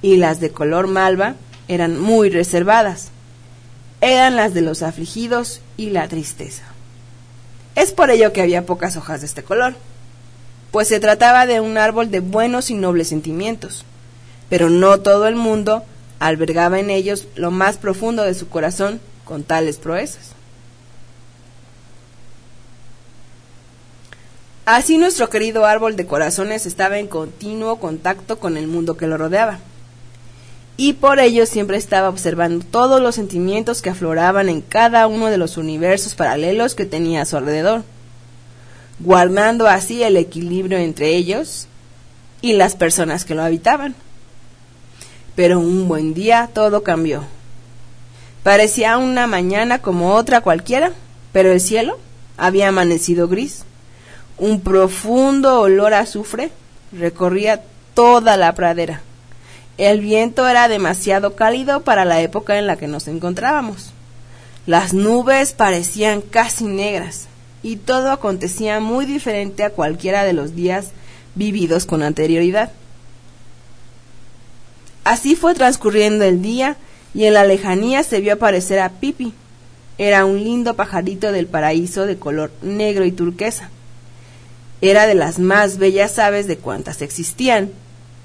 y 0.01 0.17
las 0.17 0.39
de 0.39 0.51
color 0.51 0.87
malva 0.87 1.35
eran 1.67 1.99
muy 1.99 2.29
reservadas. 2.29 3.09
Eran 4.01 4.35
las 4.35 4.53
de 4.53 4.61
los 4.61 4.81
afligidos 4.81 5.61
y 5.77 5.89
la 5.89 6.07
tristeza. 6.07 6.63
Es 7.75 7.91
por 7.91 8.09
ello 8.09 8.31
que 8.33 8.41
había 8.41 8.65
pocas 8.65 8.95
hojas 8.95 9.21
de 9.21 9.27
este 9.27 9.43
color, 9.43 9.75
pues 10.71 10.87
se 10.87 10.99
trataba 10.99 11.45
de 11.45 11.59
un 11.59 11.77
árbol 11.77 12.11
de 12.11 12.19
buenos 12.19 12.69
y 12.69 12.75
nobles 12.75 13.07
sentimientos, 13.07 13.85
pero 14.49 14.69
no 14.69 14.99
todo 14.99 15.27
el 15.27 15.35
mundo 15.35 15.83
albergaba 16.19 16.79
en 16.79 16.89
ellos 16.89 17.27
lo 17.35 17.51
más 17.51 17.77
profundo 17.77 18.23
de 18.23 18.33
su 18.33 18.49
corazón 18.49 18.99
con 19.25 19.43
tales 19.43 19.77
proezas. 19.77 20.31
Así 24.65 24.99
nuestro 24.99 25.29
querido 25.31 25.65
árbol 25.65 25.95
de 25.95 26.05
corazones 26.05 26.67
estaba 26.67 26.99
en 26.99 27.07
continuo 27.07 27.77
contacto 27.77 28.37
con 28.37 28.55
el 28.55 28.67
mundo 28.67 28.97
que 28.97 29.07
lo 29.07 29.17
rodeaba. 29.17 29.57
Y 30.77 30.93
por 30.93 31.19
ello 31.19 31.47
siempre 31.47 31.77
estaba 31.77 32.07
observando 32.07 32.63
todos 32.63 33.01
los 33.01 33.15
sentimientos 33.15 33.81
que 33.81 33.89
afloraban 33.89 34.47
en 34.47 34.61
cada 34.61 35.07
uno 35.07 35.25
de 35.25 35.39
los 35.39 35.57
universos 35.57 36.13
paralelos 36.13 36.75
que 36.75 36.85
tenía 36.85 37.23
a 37.23 37.25
su 37.25 37.35
alrededor, 37.35 37.83
guardando 38.99 39.67
así 39.67 40.03
el 40.03 40.17
equilibrio 40.17 40.77
entre 40.77 41.15
ellos 41.15 41.67
y 42.41 42.53
las 42.53 42.75
personas 42.75 43.25
que 43.25 43.35
lo 43.35 43.43
habitaban. 43.43 43.95
Pero 45.35 45.59
un 45.59 45.87
buen 45.87 46.13
día 46.13 46.49
todo 46.53 46.83
cambió. 46.83 47.23
Parecía 48.43 48.97
una 48.97 49.27
mañana 49.27 49.79
como 49.79 50.15
otra 50.15 50.41
cualquiera, 50.41 50.91
pero 51.31 51.51
el 51.51 51.61
cielo 51.61 51.97
había 52.37 52.69
amanecido 52.69 53.27
gris 53.27 53.63
un 54.39 54.61
profundo 54.61 55.59
olor 55.59 55.93
a 55.93 55.99
azufre 55.99 56.51
recorría 56.91 57.61
toda 57.93 58.37
la 58.37 58.55
pradera. 58.55 59.01
El 59.77 60.01
viento 60.01 60.47
era 60.47 60.67
demasiado 60.67 61.35
cálido 61.35 61.81
para 61.81 62.05
la 62.05 62.21
época 62.21 62.57
en 62.57 62.67
la 62.67 62.77
que 62.77 62.87
nos 62.87 63.07
encontrábamos. 63.07 63.91
Las 64.65 64.93
nubes 64.93 65.53
parecían 65.53 66.21
casi 66.21 66.65
negras 66.65 67.27
y 67.63 67.77
todo 67.77 68.11
acontecía 68.11 68.79
muy 68.79 69.05
diferente 69.05 69.63
a 69.63 69.69
cualquiera 69.69 70.23
de 70.23 70.33
los 70.33 70.55
días 70.55 70.91
vividos 71.35 71.85
con 71.85 72.03
anterioridad. 72.03 72.71
Así 75.03 75.35
fue 75.35 75.55
transcurriendo 75.55 76.23
el 76.23 76.41
día 76.41 76.77
y 77.13 77.25
en 77.25 77.33
la 77.33 77.43
lejanía 77.43 78.03
se 78.03 78.21
vio 78.21 78.33
aparecer 78.33 78.79
a 78.79 78.89
Pipi. 78.89 79.33
Era 79.97 80.25
un 80.25 80.43
lindo 80.43 80.75
pajarito 80.75 81.31
del 81.31 81.47
paraíso 81.47 82.05
de 82.05 82.17
color 82.17 82.51
negro 82.61 83.05
y 83.05 83.11
turquesa. 83.11 83.69
Era 84.81 85.07
de 85.07 85.15
las 85.15 85.39
más 85.39 85.77
bellas 85.77 86.19
aves 86.19 86.47
de 86.47 86.57
cuantas 86.57 87.01
existían, 87.01 87.71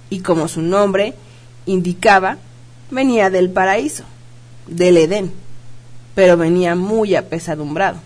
y 0.08 0.20
como 0.20 0.46
su 0.46 0.62
nombre 0.62 1.14
indicaba, 1.66 2.38
venía 2.90 3.30
del 3.30 3.50
paraíso, 3.50 4.04
del 4.68 4.98
Edén, 4.98 5.32
pero 6.14 6.36
venía 6.36 6.76
muy 6.76 7.16
apesadumbrado. 7.16 7.98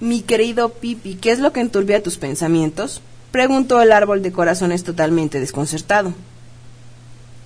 Mi 0.00 0.22
querido 0.22 0.70
Pipi, 0.70 1.14
¿qué 1.14 1.30
es 1.30 1.38
lo 1.38 1.52
que 1.52 1.60
enturbia 1.60 2.02
tus 2.02 2.18
pensamientos? 2.18 3.02
preguntó 3.30 3.80
el 3.82 3.92
árbol 3.92 4.22
de 4.22 4.32
corazones 4.32 4.84
totalmente 4.84 5.40
desconcertado. 5.40 6.14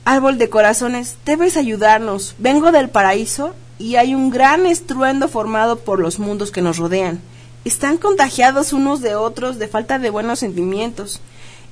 Árbol 0.04 0.38
de 0.38 0.48
corazones, 0.48 1.16
debes 1.24 1.56
ayudarnos. 1.56 2.34
Vengo 2.38 2.72
del 2.72 2.90
paraíso 2.90 3.54
y 3.78 3.96
hay 3.96 4.14
un 4.14 4.30
gran 4.30 4.66
estruendo 4.66 5.28
formado 5.28 5.80
por 5.80 5.98
los 5.98 6.18
mundos 6.18 6.50
que 6.50 6.62
nos 6.62 6.78
rodean 6.78 7.20
están 7.64 7.98
contagiados 7.98 8.72
unos 8.72 9.00
de 9.00 9.14
otros 9.14 9.58
de 9.58 9.68
falta 9.68 9.98
de 9.98 10.10
buenos 10.10 10.38
sentimientos. 10.38 11.20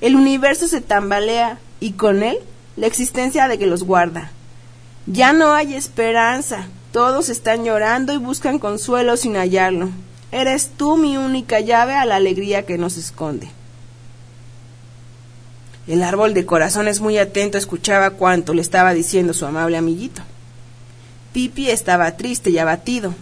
El 0.01 0.15
universo 0.15 0.67
se 0.67 0.81
tambalea 0.81 1.57
y 1.79 1.93
con 1.93 2.21
él 2.23 2.37
la 2.75 2.87
existencia 2.87 3.47
de 3.47 3.57
que 3.57 3.65
los 3.65 3.83
guarda. 3.83 4.31
Ya 5.07 5.33
no 5.33 5.53
hay 5.53 5.73
esperanza. 5.73 6.67
Todos 6.91 7.29
están 7.29 7.65
llorando 7.65 8.13
y 8.13 8.17
buscan 8.17 8.59
consuelo 8.59 9.17
sin 9.17 9.35
hallarlo. 9.35 9.89
Eres 10.31 10.69
tú 10.77 10.97
mi 10.97 11.17
única 11.17 11.59
llave 11.59 11.95
a 11.95 12.05
la 12.05 12.15
alegría 12.15 12.65
que 12.65 12.77
nos 12.77 12.97
esconde. 12.97 13.49
El 15.87 16.03
árbol 16.03 16.35
de 16.35 16.45
corazones 16.45 17.01
muy 17.01 17.17
atento 17.17 17.57
escuchaba 17.57 18.11
cuanto 18.11 18.53
le 18.53 18.61
estaba 18.61 18.93
diciendo 18.93 19.33
su 19.33 19.47
amable 19.47 19.75
amiguito. 19.75 20.21
Pipi 21.33 21.71
estaba 21.71 22.15
triste 22.15 22.51
y 22.51 22.59
abatido, 22.59 23.15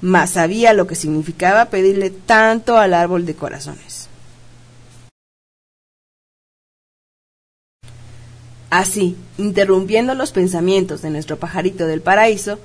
mas 0.00 0.30
sabía 0.30 0.72
lo 0.72 0.88
que 0.88 0.96
significaba 0.96 1.66
pedirle 1.66 2.10
tanto 2.10 2.76
al 2.76 2.92
árbol 2.92 3.24
de 3.24 3.36
corazones. 3.36 4.08
Así, 8.70 9.16
interrumpiendo 9.38 10.14
los 10.14 10.30
pensamientos 10.30 11.02
de 11.02 11.10
nuestro 11.10 11.38
pajarito 11.38 11.86
del 11.86 12.00
paraíso, 12.00 12.58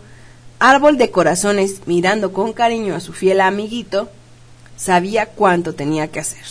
árbol 0.70 0.98
de 0.98 1.12
corazones, 1.12 1.82
mirando 1.86 2.34
con 2.34 2.54
cariño 2.54 2.96
a 2.96 3.00
su 3.00 3.14
fiel 3.14 3.42
amiguito, 3.42 4.10
sabía 4.76 5.28
cuánto 5.28 5.74
tenía 5.74 6.08
que 6.08 6.20
hacer. 6.20 6.44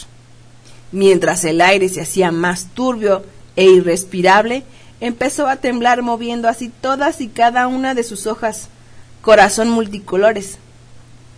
Mientras 0.93 1.45
el 1.45 1.61
aire 1.61 1.89
se 1.89 2.01
hacía 2.01 2.31
más 2.31 2.69
turbio 2.75 3.25
e 3.57 3.65
irrespirable, 3.65 4.63
empezó 5.01 5.49
a 5.49 5.57
temblar 5.57 6.03
moviendo 6.03 6.49
así 6.49 6.69
todas 6.69 7.21
y 7.21 7.29
cada 7.29 7.67
una 7.67 7.95
de 7.95 8.05
sus 8.05 8.27
hojas, 8.27 8.69
corazón 9.21 9.71
multicolores, 9.71 10.59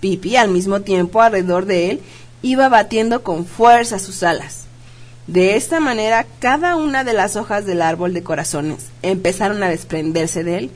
Pipi 0.00 0.36
al 0.36 0.50
mismo 0.50 0.82
tiempo 0.82 1.22
alrededor 1.22 1.64
de 1.64 1.90
él 1.90 2.00
iba 2.42 2.68
batiendo 2.68 3.22
con 3.22 3.46
fuerza 3.46 3.98
sus 3.98 4.22
alas. 4.22 4.66
De 5.26 5.56
esta 5.56 5.80
manera 5.80 6.26
cada 6.38 6.76
una 6.76 7.02
de 7.02 7.14
las 7.14 7.36
hojas 7.36 7.64
del 7.64 7.80
árbol 7.80 8.12
de 8.12 8.22
corazones 8.22 8.86
empezaron 9.02 9.62
a 9.62 9.68
desprenderse 9.68 10.44
de 10.44 10.58
él 10.58 10.70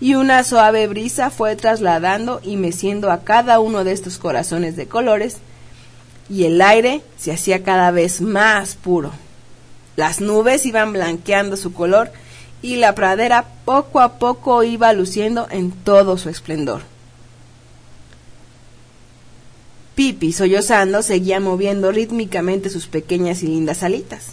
y 0.00 0.14
una 0.14 0.44
suave 0.44 0.86
brisa 0.86 1.30
fue 1.30 1.56
trasladando 1.56 2.40
y 2.44 2.56
meciendo 2.56 3.10
a 3.10 3.24
cada 3.24 3.58
uno 3.58 3.84
de 3.84 3.92
estos 3.92 4.18
corazones 4.18 4.76
de 4.76 4.86
colores 4.86 5.38
y 6.30 6.44
el 6.44 6.60
aire 6.60 7.02
se 7.16 7.32
hacía 7.32 7.62
cada 7.62 7.90
vez 7.90 8.20
más 8.20 8.76
puro. 8.76 9.12
Las 9.96 10.20
nubes 10.20 10.66
iban 10.66 10.92
blanqueando 10.92 11.56
su 11.56 11.72
color 11.72 12.12
y 12.62 12.76
la 12.76 12.94
pradera 12.94 13.46
poco 13.64 14.00
a 14.00 14.18
poco 14.18 14.62
iba 14.62 14.92
luciendo 14.92 15.48
en 15.50 15.72
todo 15.72 16.18
su 16.18 16.28
esplendor. 16.28 16.82
Pipi, 19.96 20.32
sollozando, 20.32 21.02
seguía 21.02 21.40
moviendo 21.40 21.90
rítmicamente 21.90 22.70
sus 22.70 22.86
pequeñas 22.86 23.42
y 23.42 23.48
lindas 23.48 23.82
alitas, 23.82 24.26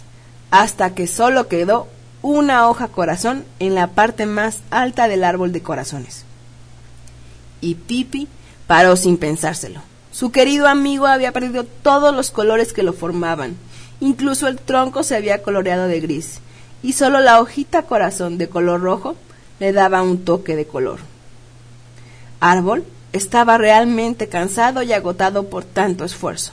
hasta 0.52 0.94
que 0.94 1.08
solo 1.08 1.48
quedó 1.48 1.88
una 2.26 2.68
hoja 2.68 2.88
corazón 2.88 3.44
en 3.60 3.76
la 3.76 3.86
parte 3.86 4.26
más 4.26 4.58
alta 4.70 5.06
del 5.06 5.22
árbol 5.22 5.52
de 5.52 5.62
corazones. 5.62 6.24
Y 7.60 7.76
Pipi 7.76 8.26
paró 8.66 8.96
sin 8.96 9.16
pensárselo. 9.16 9.80
Su 10.10 10.32
querido 10.32 10.66
amigo 10.66 11.06
había 11.06 11.30
perdido 11.30 11.62
todos 11.62 12.12
los 12.12 12.32
colores 12.32 12.72
que 12.72 12.82
lo 12.82 12.92
formaban, 12.92 13.56
incluso 14.00 14.48
el 14.48 14.58
tronco 14.58 15.04
se 15.04 15.14
había 15.14 15.40
coloreado 15.42 15.86
de 15.86 16.00
gris, 16.00 16.40
y 16.82 16.94
solo 16.94 17.20
la 17.20 17.40
hojita 17.40 17.82
corazón 17.82 18.38
de 18.38 18.48
color 18.48 18.80
rojo 18.80 19.14
le 19.60 19.72
daba 19.72 20.02
un 20.02 20.24
toque 20.24 20.56
de 20.56 20.66
color. 20.66 20.98
Árbol 22.40 22.84
estaba 23.12 23.56
realmente 23.56 24.28
cansado 24.28 24.82
y 24.82 24.92
agotado 24.92 25.48
por 25.48 25.62
tanto 25.64 26.04
esfuerzo. 26.04 26.50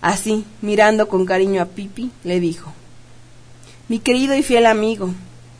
Así, 0.00 0.44
mirando 0.60 1.06
con 1.06 1.24
cariño 1.24 1.62
a 1.62 1.66
Pipi, 1.66 2.10
le 2.24 2.40
dijo, 2.40 2.72
Mi 3.88 4.00
querido 4.00 4.34
y 4.34 4.42
fiel 4.42 4.66
amigo, 4.66 5.10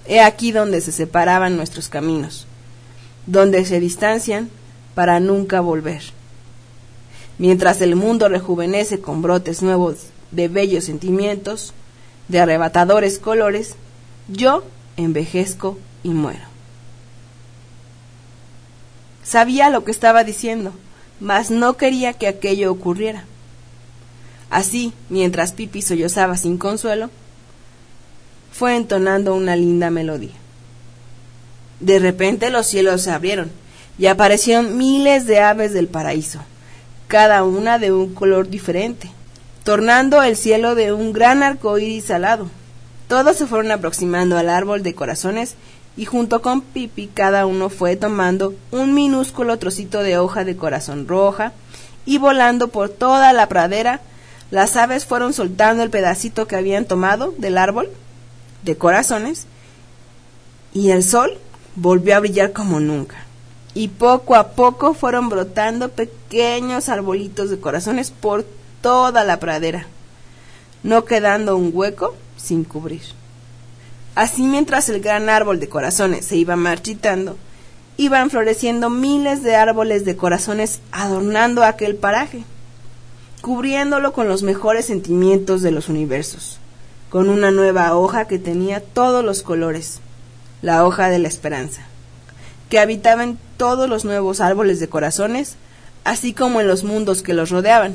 he 0.06 0.20
aquí 0.20 0.50
donde 0.50 0.80
se 0.80 0.90
separaban 0.90 1.56
nuestros 1.56 1.88
caminos, 1.88 2.46
donde 3.26 3.64
se 3.64 3.78
distancian 3.78 4.50
para 4.96 5.20
nunca 5.20 5.60
volver. 5.60 6.02
Mientras 7.38 7.80
el 7.80 7.94
mundo 7.94 8.28
rejuvenece 8.28 9.00
con 9.00 9.22
brotes 9.22 9.62
nuevos 9.62 10.06
de 10.32 10.48
bellos 10.48 10.84
sentimientos, 10.84 11.72
de 12.26 12.40
arrebatadores 12.40 13.20
colores, 13.20 13.76
yo 14.26 14.64
envejezco 14.96 15.78
y 16.02 16.08
muero. 16.08 16.44
Sabía 19.22 19.70
lo 19.70 19.84
que 19.84 19.92
estaba 19.92 20.24
diciendo, 20.24 20.72
mas 21.20 21.50
no 21.50 21.76
quería 21.76 22.14
que 22.14 22.26
aquello 22.26 22.72
ocurriera. 22.72 23.24
Así, 24.50 24.92
mientras 25.10 25.52
Pipi 25.52 25.82
sollozaba 25.82 26.36
sin 26.36 26.58
consuelo, 26.58 27.10
fue 28.56 28.74
entonando 28.74 29.34
una 29.34 29.54
linda 29.54 29.90
melodía. 29.90 30.32
De 31.80 31.98
repente 31.98 32.48
los 32.48 32.66
cielos 32.66 33.02
se 33.02 33.10
abrieron 33.10 33.50
y 33.98 34.06
aparecieron 34.06 34.78
miles 34.78 35.26
de 35.26 35.40
aves 35.40 35.74
del 35.74 35.88
paraíso, 35.88 36.40
cada 37.06 37.44
una 37.44 37.78
de 37.78 37.92
un 37.92 38.14
color 38.14 38.48
diferente, 38.48 39.10
tornando 39.62 40.22
el 40.22 40.36
cielo 40.36 40.74
de 40.74 40.94
un 40.94 41.12
gran 41.12 41.42
arco 41.42 41.76
iris 41.76 42.10
alado. 42.10 42.48
Todos 43.08 43.36
se 43.36 43.46
fueron 43.46 43.70
aproximando 43.72 44.38
al 44.38 44.48
árbol 44.48 44.82
de 44.82 44.94
corazones 44.94 45.54
y 45.94 46.06
junto 46.06 46.40
con 46.40 46.62
Pipi 46.62 47.08
cada 47.08 47.44
uno 47.44 47.68
fue 47.68 47.94
tomando 47.96 48.54
un 48.70 48.94
minúsculo 48.94 49.58
trocito 49.58 50.02
de 50.02 50.16
hoja 50.16 50.44
de 50.44 50.56
corazón 50.56 51.06
roja 51.06 51.52
y 52.06 52.16
volando 52.16 52.68
por 52.68 52.88
toda 52.88 53.34
la 53.34 53.48
pradera, 53.48 54.00
las 54.50 54.76
aves 54.76 55.04
fueron 55.04 55.34
soltando 55.34 55.82
el 55.82 55.90
pedacito 55.90 56.46
que 56.46 56.56
habían 56.56 56.86
tomado 56.86 57.34
del 57.36 57.58
árbol 57.58 57.90
de 58.66 58.76
corazones 58.76 59.46
y 60.74 60.90
el 60.90 61.02
sol 61.02 61.38
volvió 61.76 62.16
a 62.16 62.20
brillar 62.20 62.52
como 62.52 62.80
nunca. 62.80 63.16
Y 63.72 63.88
poco 63.88 64.34
a 64.34 64.48
poco 64.48 64.92
fueron 64.92 65.30
brotando 65.30 65.90
pequeños 65.90 66.90
arbolitos 66.90 67.48
de 67.48 67.58
corazones 67.58 68.10
por 68.10 68.44
toda 68.82 69.24
la 69.24 69.38
pradera, 69.38 69.86
no 70.82 71.04
quedando 71.04 71.56
un 71.56 71.70
hueco 71.72 72.14
sin 72.36 72.64
cubrir. 72.64 73.02
Así 74.14 74.42
mientras 74.42 74.88
el 74.88 75.00
gran 75.00 75.28
árbol 75.28 75.60
de 75.60 75.68
corazones 75.68 76.24
se 76.24 76.36
iba 76.36 76.56
marchitando, 76.56 77.36
iban 77.98 78.30
floreciendo 78.30 78.90
miles 78.90 79.42
de 79.42 79.56
árboles 79.56 80.04
de 80.04 80.16
corazones 80.16 80.80
adornando 80.90 81.62
aquel 81.62 81.96
paraje, 81.96 82.44
cubriéndolo 83.42 84.12
con 84.12 84.26
los 84.26 84.42
mejores 84.42 84.86
sentimientos 84.86 85.60
de 85.60 85.70
los 85.70 85.88
universos, 85.88 86.58
con 87.10 87.28
una 87.28 87.50
nueva 87.50 87.96
hoja 87.96 88.26
que 88.26 88.38
tenía 88.38 88.80
todos 88.80 89.24
los 89.24 89.42
colores, 89.42 90.00
la 90.62 90.84
hoja 90.84 91.08
de 91.08 91.18
la 91.18 91.28
esperanza, 91.28 91.86
que 92.68 92.78
habitaba 92.78 93.22
en 93.22 93.38
todos 93.56 93.88
los 93.88 94.04
nuevos 94.04 94.40
árboles 94.40 94.80
de 94.80 94.88
corazones, 94.88 95.56
así 96.04 96.32
como 96.32 96.60
en 96.60 96.68
los 96.68 96.84
mundos 96.84 97.22
que 97.22 97.34
los 97.34 97.50
rodeaban, 97.50 97.94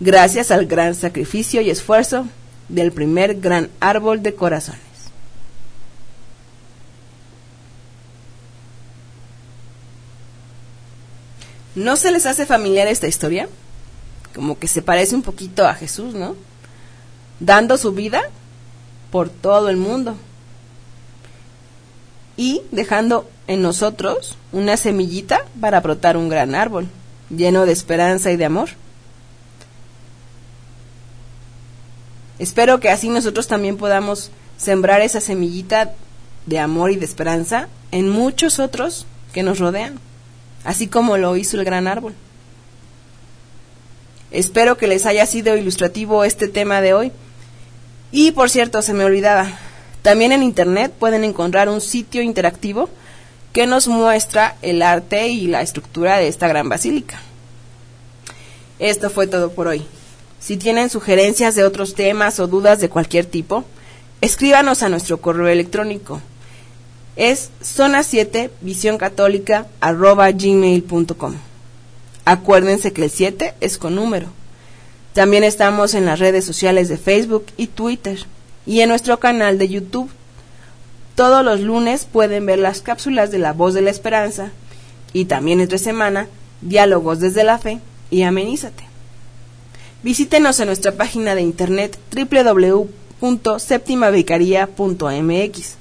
gracias 0.00 0.50
al 0.50 0.66
gran 0.66 0.94
sacrificio 0.94 1.60
y 1.60 1.70
esfuerzo 1.70 2.26
del 2.68 2.92
primer 2.92 3.40
gran 3.40 3.68
árbol 3.80 4.22
de 4.22 4.34
corazones. 4.34 4.80
¿No 11.74 11.96
se 11.96 12.10
les 12.10 12.26
hace 12.26 12.46
familiar 12.46 12.88
esta 12.88 13.06
historia? 13.06 13.48
Como 14.34 14.58
que 14.58 14.68
se 14.68 14.82
parece 14.82 15.14
un 15.14 15.22
poquito 15.22 15.66
a 15.66 15.74
Jesús, 15.74 16.14
¿no? 16.14 16.34
Dando 17.40 17.76
su 17.76 17.92
vida 17.92 18.22
por 19.10 19.28
todo 19.28 19.68
el 19.68 19.76
mundo 19.76 20.16
y 22.36 22.62
dejando 22.70 23.28
en 23.46 23.62
nosotros 23.62 24.36
una 24.52 24.76
semillita 24.76 25.44
para 25.60 25.80
brotar 25.80 26.16
un 26.16 26.28
gran 26.28 26.54
árbol, 26.54 26.88
lleno 27.28 27.66
de 27.66 27.72
esperanza 27.72 28.30
y 28.30 28.36
de 28.36 28.44
amor. 28.44 28.70
Espero 32.38 32.80
que 32.80 32.88
así 32.88 33.08
nosotros 33.08 33.48
también 33.48 33.76
podamos 33.76 34.30
sembrar 34.56 35.00
esa 35.00 35.20
semillita 35.20 35.92
de 36.46 36.58
amor 36.58 36.90
y 36.90 36.96
de 36.96 37.04
esperanza 37.04 37.68
en 37.90 38.08
muchos 38.08 38.58
otros 38.58 39.06
que 39.32 39.42
nos 39.42 39.58
rodean 39.58 39.98
así 40.64 40.86
como 40.86 41.16
lo 41.16 41.36
hizo 41.36 41.58
el 41.58 41.64
gran 41.64 41.86
árbol. 41.86 42.14
Espero 44.30 44.76
que 44.76 44.86
les 44.86 45.06
haya 45.06 45.26
sido 45.26 45.56
ilustrativo 45.56 46.24
este 46.24 46.48
tema 46.48 46.80
de 46.80 46.94
hoy. 46.94 47.12
Y 48.12 48.32
por 48.32 48.50
cierto, 48.50 48.82
se 48.82 48.94
me 48.94 49.04
olvidaba, 49.04 49.48
también 50.02 50.32
en 50.32 50.42
Internet 50.42 50.92
pueden 50.98 51.24
encontrar 51.24 51.68
un 51.68 51.80
sitio 51.80 52.22
interactivo 52.22 52.88
que 53.52 53.66
nos 53.66 53.88
muestra 53.88 54.56
el 54.62 54.82
arte 54.82 55.28
y 55.28 55.46
la 55.46 55.62
estructura 55.62 56.18
de 56.18 56.28
esta 56.28 56.48
gran 56.48 56.68
basílica. 56.68 57.20
Esto 58.78 59.10
fue 59.10 59.26
todo 59.26 59.52
por 59.52 59.68
hoy. 59.68 59.84
Si 60.40 60.56
tienen 60.56 60.88
sugerencias 60.88 61.54
de 61.54 61.64
otros 61.64 61.94
temas 61.94 62.40
o 62.40 62.46
dudas 62.46 62.80
de 62.80 62.88
cualquier 62.88 63.26
tipo, 63.26 63.64
escríbanos 64.20 64.82
a 64.82 64.88
nuestro 64.88 65.20
correo 65.20 65.48
electrónico 65.48 66.20
es 67.16 67.50
zona 67.60 68.02
7 68.02 68.50
visión 68.62 68.96
católica 68.96 69.66
arroba 69.80 70.30
gmail.com. 70.30 71.34
Acuérdense 72.24 72.92
que 72.92 73.04
el 73.04 73.10
7 73.10 73.54
es 73.60 73.76
con 73.76 73.96
número. 73.96 74.28
También 75.12 75.42
estamos 75.42 75.94
en 75.94 76.06
las 76.06 76.20
redes 76.20 76.44
sociales 76.44 76.88
de 76.88 76.96
Facebook 76.96 77.46
y 77.56 77.66
Twitter 77.66 78.20
y 78.64 78.80
en 78.80 78.88
nuestro 78.88 79.18
canal 79.18 79.58
de 79.58 79.68
YouTube. 79.68 80.08
Todos 81.16 81.44
los 81.44 81.58
lunes 81.60 82.06
pueden 82.10 82.46
ver 82.46 82.60
las 82.60 82.80
cápsulas 82.80 83.32
de 83.32 83.38
La 83.38 83.52
Voz 83.52 83.74
de 83.74 83.82
la 83.82 83.90
Esperanza 83.90 84.52
y 85.12 85.24
también 85.24 85.60
entre 85.60 85.78
semana 85.78 86.28
Diálogos 86.60 87.18
desde 87.18 87.42
la 87.42 87.58
Fe 87.58 87.80
y 88.10 88.22
Amenízate. 88.22 88.84
Visítenos 90.02 90.60
en 90.60 90.66
nuestra 90.66 90.92
página 90.92 91.34
de 91.34 91.42
internet 91.42 91.98
www.septimavicaría.mx 93.20 95.74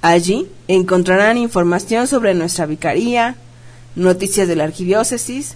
Allí 0.00 0.48
encontrarán 0.68 1.36
información 1.36 2.06
sobre 2.06 2.34
nuestra 2.34 2.66
vicaría, 2.66 3.34
noticias 3.96 4.46
de 4.46 4.54
la 4.54 4.62
arquidiócesis 4.64 5.54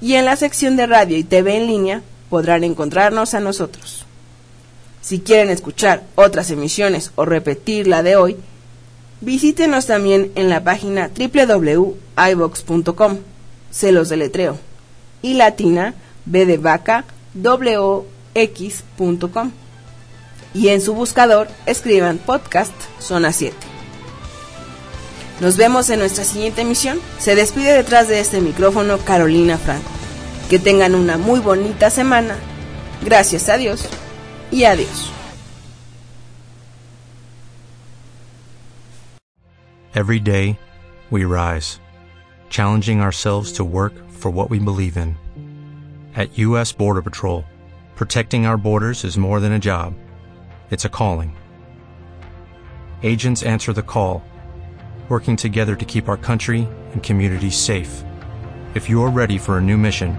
y 0.00 0.14
en 0.14 0.24
la 0.24 0.36
sección 0.36 0.76
de 0.76 0.86
radio 0.86 1.16
y 1.16 1.24
TV 1.24 1.56
en 1.56 1.66
línea 1.66 2.02
podrán 2.30 2.64
encontrarnos 2.64 3.34
a 3.34 3.40
nosotros. 3.40 4.06
Si 5.02 5.20
quieren 5.20 5.50
escuchar 5.50 6.04
otras 6.14 6.50
emisiones 6.50 7.12
o 7.16 7.26
repetir 7.26 7.86
la 7.86 8.02
de 8.02 8.16
hoy, 8.16 8.38
visítenos 9.20 9.84
también 9.86 10.32
en 10.36 10.48
la 10.48 10.64
página 10.64 11.08
www.ivox.com, 11.08 13.18
se 13.70 13.92
los 13.92 14.08
deletreo, 14.08 14.56
y 15.20 15.34
latina 15.34 15.94
b 16.24 16.46
de 16.46 16.56
vaca 16.56 17.04
wx.com. 17.34 18.06
Y 20.52 20.68
en 20.68 20.80
su 20.80 20.94
buscador 20.94 21.48
escriban 21.66 22.18
podcast 22.18 22.72
zona 22.98 23.32
7. 23.32 23.56
Nos 25.40 25.56
vemos 25.56 25.88
en 25.90 26.00
nuestra 26.00 26.24
siguiente 26.24 26.62
emisión. 26.62 27.00
Se 27.18 27.34
despide 27.34 27.72
detrás 27.72 28.08
de 28.08 28.20
este 28.20 28.40
micrófono 28.40 28.98
Carolina 28.98 29.58
Franco. 29.58 29.99
Que 30.50 30.58
tengan 30.58 30.96
una 30.96 31.16
muy 31.16 31.38
bonita 31.38 31.90
semana. 31.90 32.36
Gracias 33.04 33.48
a 33.48 33.56
Dios 33.56 33.88
y 34.50 34.64
adiós. 34.64 35.12
Every 39.94 40.18
day, 40.18 40.58
we 41.08 41.24
rise, 41.24 41.78
challenging 42.48 43.00
ourselves 43.00 43.52
to 43.52 43.64
work 43.64 43.92
for 44.10 44.32
what 44.32 44.50
we 44.50 44.58
believe 44.58 44.96
in. 44.96 45.16
At 46.16 46.36
U.S. 46.38 46.72
Border 46.72 47.02
Patrol, 47.02 47.44
protecting 47.94 48.44
our 48.44 48.58
borders 48.58 49.04
is 49.04 49.16
more 49.16 49.38
than 49.38 49.52
a 49.52 49.58
job, 49.60 49.94
it's 50.70 50.84
a 50.84 50.88
calling. 50.88 51.36
Agents 53.04 53.44
answer 53.44 53.72
the 53.72 53.84
call 53.84 54.24
working 55.08 55.36
together 55.36 55.76
to 55.76 55.84
keep 55.84 56.08
our 56.08 56.16
country 56.16 56.66
and 56.92 57.04
communities 57.04 57.56
safe. 57.56 58.02
If 58.74 58.88
you're 58.88 59.10
ready 59.10 59.38
for 59.38 59.58
a 59.58 59.60
new 59.60 59.76
mission, 59.76 60.18